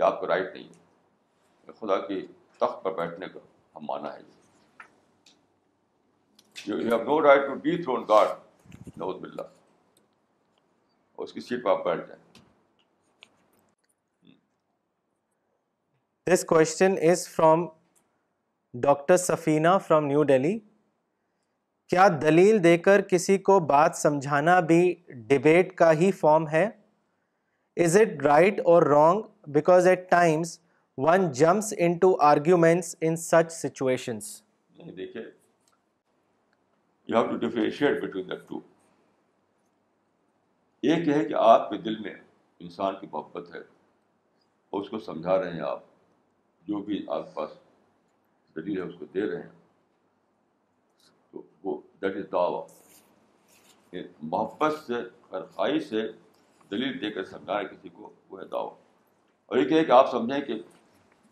[0.00, 2.20] یا آپ کو رائٹ نہیں ہے خدا کے
[2.58, 3.40] تخت پر بیٹھنے کا
[3.76, 4.38] ہم مانا ہے یہ
[6.66, 8.28] you have no right to be thrown God
[8.98, 9.42] knows بلّہ
[11.22, 12.18] اس کی سیٹ پہ آپ بیٹھ جائیں
[16.32, 17.66] this question is from
[18.82, 20.58] doctor Safina from New Delhi
[21.90, 24.82] کیا دلیل دے کر کسی کو بات سمجھانا بھی
[25.30, 26.68] ڈبیٹ کا ہی فارم ہے
[27.84, 29.22] از اٹ رائٹ اور wrong
[29.56, 30.58] because at times
[31.08, 34.40] one jumps into arguments in such situations
[34.96, 35.24] دیکھیے
[37.10, 38.58] you have to differentiate between the two
[40.82, 42.12] ایک یہ ہے کہ آپ کے دل میں
[42.64, 43.58] انسان کی محبت ہے
[44.70, 45.82] اور اس کو سمجھا رہے ہیں آپ
[46.68, 47.56] جو بھی آپ کے پاس
[48.56, 49.58] دلیل ہے اس کو دے رہے ہیں
[51.30, 52.78] تو وہ دیٹ از
[54.22, 56.06] محبت سے خرخائی سے
[56.70, 58.74] دلیل دے کر سمجھا رہے کسی کو وہ ہے دعویٰ
[59.46, 60.60] اور ایک ہے کہ آپ سمجھیں کہ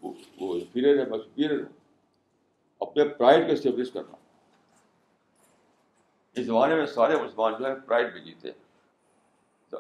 [0.03, 0.13] وہ
[0.55, 1.63] انفیریئر ہے اسپیری رہ
[2.89, 4.27] اپنے پرائڈ کا اسٹیبلش کرنا
[6.39, 8.51] اس زمانے میں سارے مسلمان جو ہے پرائڈ میں جیتے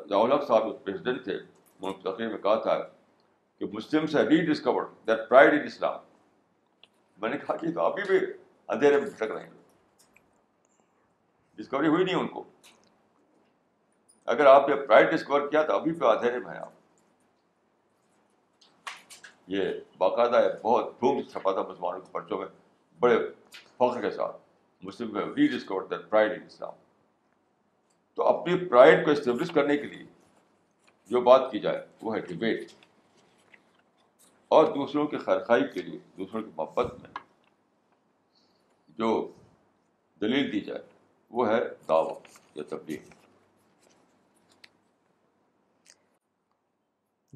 [0.09, 1.39] جاولاب صاحب جو پریزیڈنٹ تھے
[2.05, 2.78] تقریر میں کہا تھا
[3.59, 4.22] کہ مسلم سے
[4.52, 5.98] rediscover that pride in Islam
[7.20, 8.18] میں نے کہا کہ تو ابھی بھی
[8.74, 9.56] اندھیرے میں بھٹک رہے ہیں
[11.60, 12.43] ڈسکوری ہوئی نہیں ان کو
[14.35, 16.76] اگر آپ نے پرائڈ ڈسکور کیا تو ابھی بھی اندھیرے میں ہیں آپ
[19.56, 22.47] یہ باقاعدہ ہے بہت دھوم چھپا تھا مسلمانوں کے پرچوں میں
[23.06, 23.18] بڑے
[23.78, 24.36] فخر کے ساتھ
[24.86, 25.16] Muslim
[25.56, 26.72] rediscover that pride in Islam
[28.16, 30.05] تو اپنی پرائڈ کو اسٹیبلش کرنے کے لیے
[31.10, 32.72] جو بات کی جائے وہ ہے ڈبیٹ
[34.56, 37.10] اور دوسروں کی خرخائی کے لیے دوسروں کی محبت میں
[38.98, 39.09] جو
[40.20, 40.82] دلیل دی جائے
[41.38, 42.14] وہ ہے دعوی
[42.59, 43.09] یا تبلیغ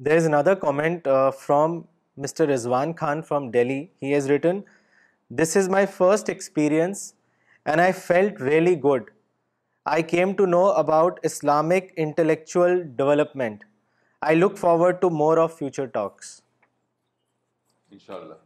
[0.05, 1.07] there is another comment
[1.39, 1.79] from
[2.23, 4.59] mister Rizwan Khan from Delhi he has written
[5.41, 7.13] this is my first experience
[7.65, 9.11] and I felt really good.
[9.85, 13.63] I came to know about Islamic intellectual development.
[14.21, 16.31] I look forward to more of future talks.
[17.91, 18.37] Inshallah.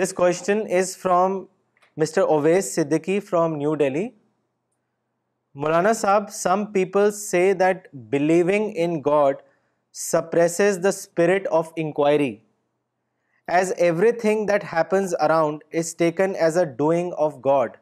[0.00, 1.38] This question is from
[1.98, 2.26] Mr.
[2.34, 4.04] Oveis Siddiqui from New Delhi.
[5.54, 9.42] Maulana Saab, some people say that believing in God
[9.90, 12.32] suppresses the spirit of inquiry.
[13.56, 13.72] As as
[14.20, 17.76] everything that happens around is is is taken a doing of of God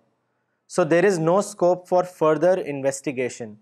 [0.76, 3.52] so there no scope for further investigation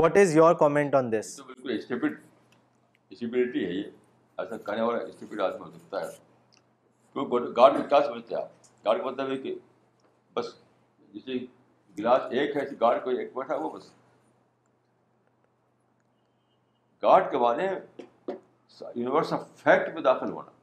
[0.00, 1.40] what your comment on this
[17.00, 17.72] کے
[18.96, 19.32] universe
[19.62, 20.53] fact میں داخل ہونا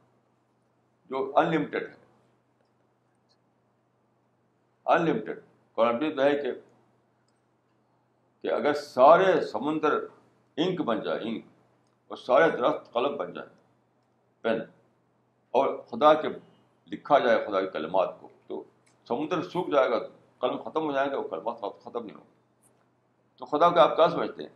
[1.10, 1.94] جو ان limited ہے
[4.94, 6.30] ان limited ہے
[8.42, 9.98] کہ اگر سارے سمندر
[10.62, 11.44] انک بن جائے انک
[12.08, 13.48] اور سارے درخت قلم بن جائے
[14.42, 14.60] پین
[15.60, 16.28] اور خدا کے
[16.92, 18.62] لکھا جائے خدا کے کلمات کو تو
[19.08, 19.98] سمندر سوکھ جائے گا
[20.40, 22.30] قلم ختم ہو جائے گا وہ کلمات ختم نہیں ہوگا
[23.38, 24.50] تو خدا کو آپ کیا سمجھتے ہیں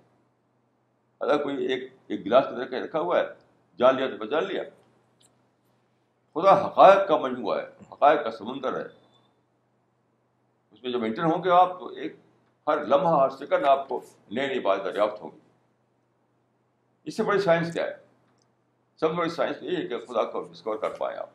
[1.24, 3.24] اگر کوئی ایک ایک گلاس کے درخت رکھا ہوا ہے
[3.78, 4.62] جان لیا تو پھر لیا
[6.37, 8.83] خدا حقائق کا مجموعہ ہے حقائق کا سمندر ہے
[10.71, 12.17] اس میں جب انٹر ہوں گے آپ تو ایک
[12.67, 14.01] ہر لمحہ ہر سیکنڈ آپ کو
[14.39, 15.39] نئی نئی بات دریافت ہوگی
[17.09, 17.95] اس سے بڑی سائنس کیا ہے
[19.01, 21.31] سب سے بڑی ہے کہ خدا کو ڈسکور کر پائیں آپ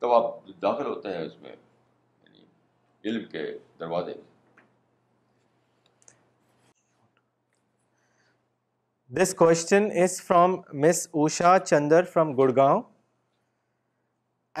[0.00, 2.44] تب آپ داخل ہوتے ہیں اس میں یعنی
[3.10, 3.44] علم کے
[3.80, 4.14] دروازے
[10.82, 10.92] میں
[11.22, 12.82] Usha Chandra from Gurgaon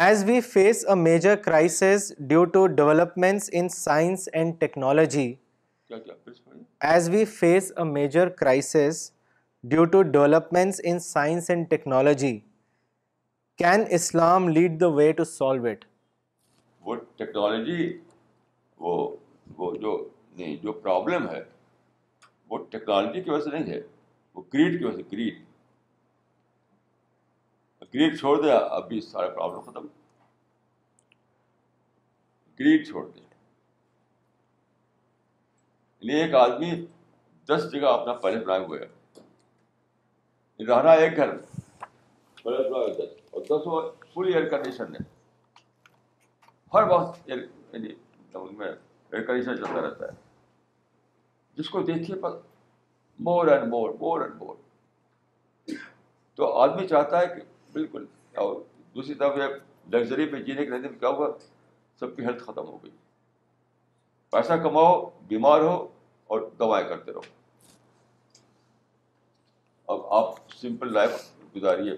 [0.04, 5.32] as we face a major crisis due to developments in science and technology
[6.88, 8.98] as we face a major crisis
[9.70, 12.38] due to developments in science and technology
[13.58, 15.84] can Islam lead the way to solve it
[16.86, 17.92] وہ technology
[18.88, 18.96] وہ
[19.58, 19.96] وہ جو
[20.38, 21.42] نہیں جو problem ہے
[22.50, 23.80] وہ technology کی وجہ سے نہیں ہے
[24.34, 25.44] وہ کریڈ کی وجہ سے کریڈ
[27.94, 29.86] گریڈ چھوڑ دیا اب بھی پرابلم ختم
[32.60, 33.24] گریڈ چھوڑ دیں
[36.00, 36.70] یعنی ایک آدمی
[37.48, 38.44] دس جگہ اپنا پہلے
[40.68, 41.36] رہنا ایک گھر
[42.42, 45.00] فل ایئر کنڈیشن ہے
[46.74, 47.88] ہر وقت یعنی
[48.34, 50.16] میں ایئر کنڈیشن چلتا رہتا ہے
[51.58, 52.38] جس کو دیکھیے پر
[53.28, 54.54] more and more more and more
[56.36, 57.40] تو آدمی چاہتا ہے کہ
[57.76, 58.04] بالکل
[58.42, 58.52] اور
[58.94, 59.38] دوسری طرف
[59.92, 61.28] لگژری پہ جینے کے نتیجے میں کیا ہوا
[62.00, 62.90] سب کی ہیلتھ ختم ہو گئی
[64.36, 64.92] پیسہ کماؤ
[65.32, 65.74] بیمار ہو
[66.34, 67.24] اور دوائیں کرتے رہو
[69.94, 70.28] اب آپ
[70.60, 71.12] سمپل لائف
[71.56, 71.94] گزاریے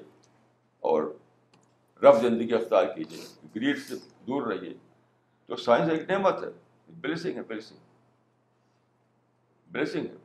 [0.91, 1.01] اور
[2.07, 3.23] رف زندگی افطار کیجیے
[3.55, 3.95] گریڈ سے
[4.27, 4.75] دور رہیے
[5.47, 6.51] تو سائنس ایک نعمت ہے
[7.07, 7.85] بلیسنگ بلیسنگ ہے
[9.77, 10.17] بلیسنگ ہے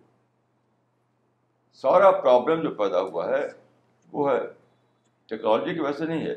[1.86, 3.42] سارا پرابلم جو پیدا ہوا ہے
[4.18, 4.42] وہ ہے
[5.30, 6.34] ٹیکنالوجی کی وجہ سے نہیں ہے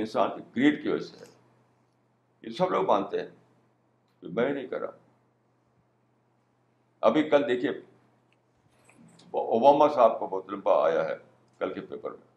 [0.00, 1.30] انسان کی گریڈ کی وجہ سے ہے
[2.48, 3.30] یہ سب لوگ مانتے ہیں
[4.34, 4.86] میں نہیں کرا
[7.08, 7.70] ابھی کل دیکھیے
[9.40, 11.14] اوباما صاحب کا بہت لمبا آیا ہے
[11.58, 12.30] کل کے پیپر میں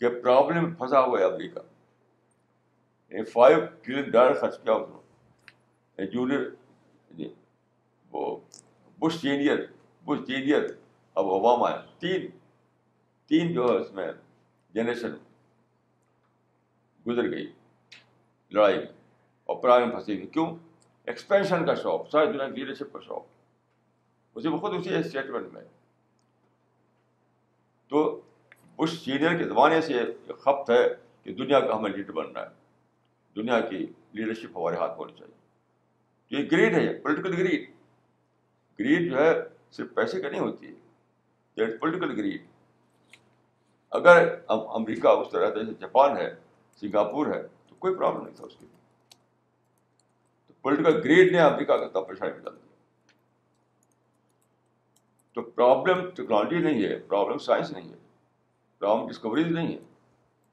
[0.00, 7.22] کہ پرابلم پھنسا ہوا ہے امریکہ فائیو ٹریلین ڈالر خرچ کیا اس نے جونیئر یعنی
[7.22, 7.34] یعنی
[8.12, 8.36] وہ
[9.00, 9.64] بش جینئر
[10.06, 10.64] بش جینئر
[11.14, 12.26] اب اوباما ہے تین
[13.28, 14.10] تین جو ہے اس میں
[14.74, 15.14] جنریشن
[17.06, 17.46] گزر گئی
[18.54, 18.86] لڑائی میں
[19.48, 20.46] اور پرائے میں پھنسی گئی کیوں
[21.12, 23.24] ایکسپینشن کا شوق ساری دنیا کی لیڈرشپ کا شوق
[24.38, 25.62] اسی بخود اسی اسٹیٹمنٹ میں
[27.88, 28.04] تو
[28.82, 30.02] اس سینئر کے زمانے سے
[30.40, 30.82] خپت ہے
[31.24, 32.52] کہ دنیا کا ہمیں لیڈر بننا ہے
[33.40, 35.32] دنیا کی لیڈرشپ ہمارے ہاتھ ہونی چاہیے
[36.28, 37.70] تو یہ گریڈ ہے پولیٹیکل گریڈ
[38.80, 39.32] گریڈ جو ہے
[39.76, 42.42] صرف پیسے کا نہیں ہوتی ہے پولیٹیکل گریڈ
[43.98, 46.26] اگر امریکہ اس طرح جیسے جاپان ہے
[46.80, 48.64] سنگاپور ہے تو کوئی پرابلم نہیں تھا اس کے
[50.74, 52.50] لیے تو گریڈ نے امریکہ کا تھا پریشانی
[55.34, 57.96] تو پرابلم ٹیکنالوجی نہیں ہے پرابلم سائنس نہیں ہے
[58.78, 59.78] پرابلم ڈسکوریز نہیں ہے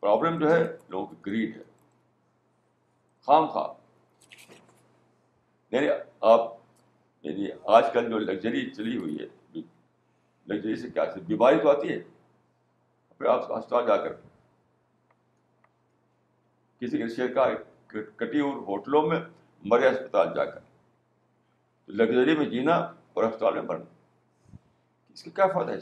[0.05, 1.63] پرابلم جو ہے لوگوں کی گریڈ ہے
[3.25, 3.71] خام خواہ
[5.75, 5.87] یعنی
[6.35, 6.41] آپ
[7.25, 7.43] یعنی
[7.79, 9.27] آج کل جو لگژری چلی ہوئی ہے
[10.53, 11.99] لگژری سے کیا بیماری تو آتی ہے
[13.21, 14.13] پھر آپ ہسپتال جا کر
[16.79, 17.43] کسی کا
[18.17, 19.19] کٹی اور ہوٹلوں میں
[19.71, 20.59] مرے ہسپتال جا کر
[22.01, 24.55] لگژری میں جینا اور ہسپتال میں مرنا
[25.13, 25.79] اس کا کیا فائدہ ہے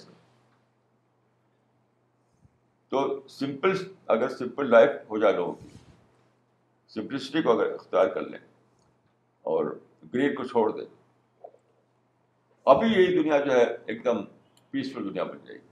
[2.89, 3.05] تو
[3.37, 3.73] سمپل
[4.17, 5.67] اگر سمپل لائف ہو جائے لوگوں کی
[6.95, 8.39] سمپلسٹی کو اگر اختیار کر لیں
[9.53, 9.75] اور
[10.13, 10.85] گریڈ کو چھوڑ دیں
[12.75, 13.63] ابھی یہی دنیا جو ہے
[13.93, 14.23] ایک دم
[14.71, 15.68] پیسفل دنیا بن جائے گی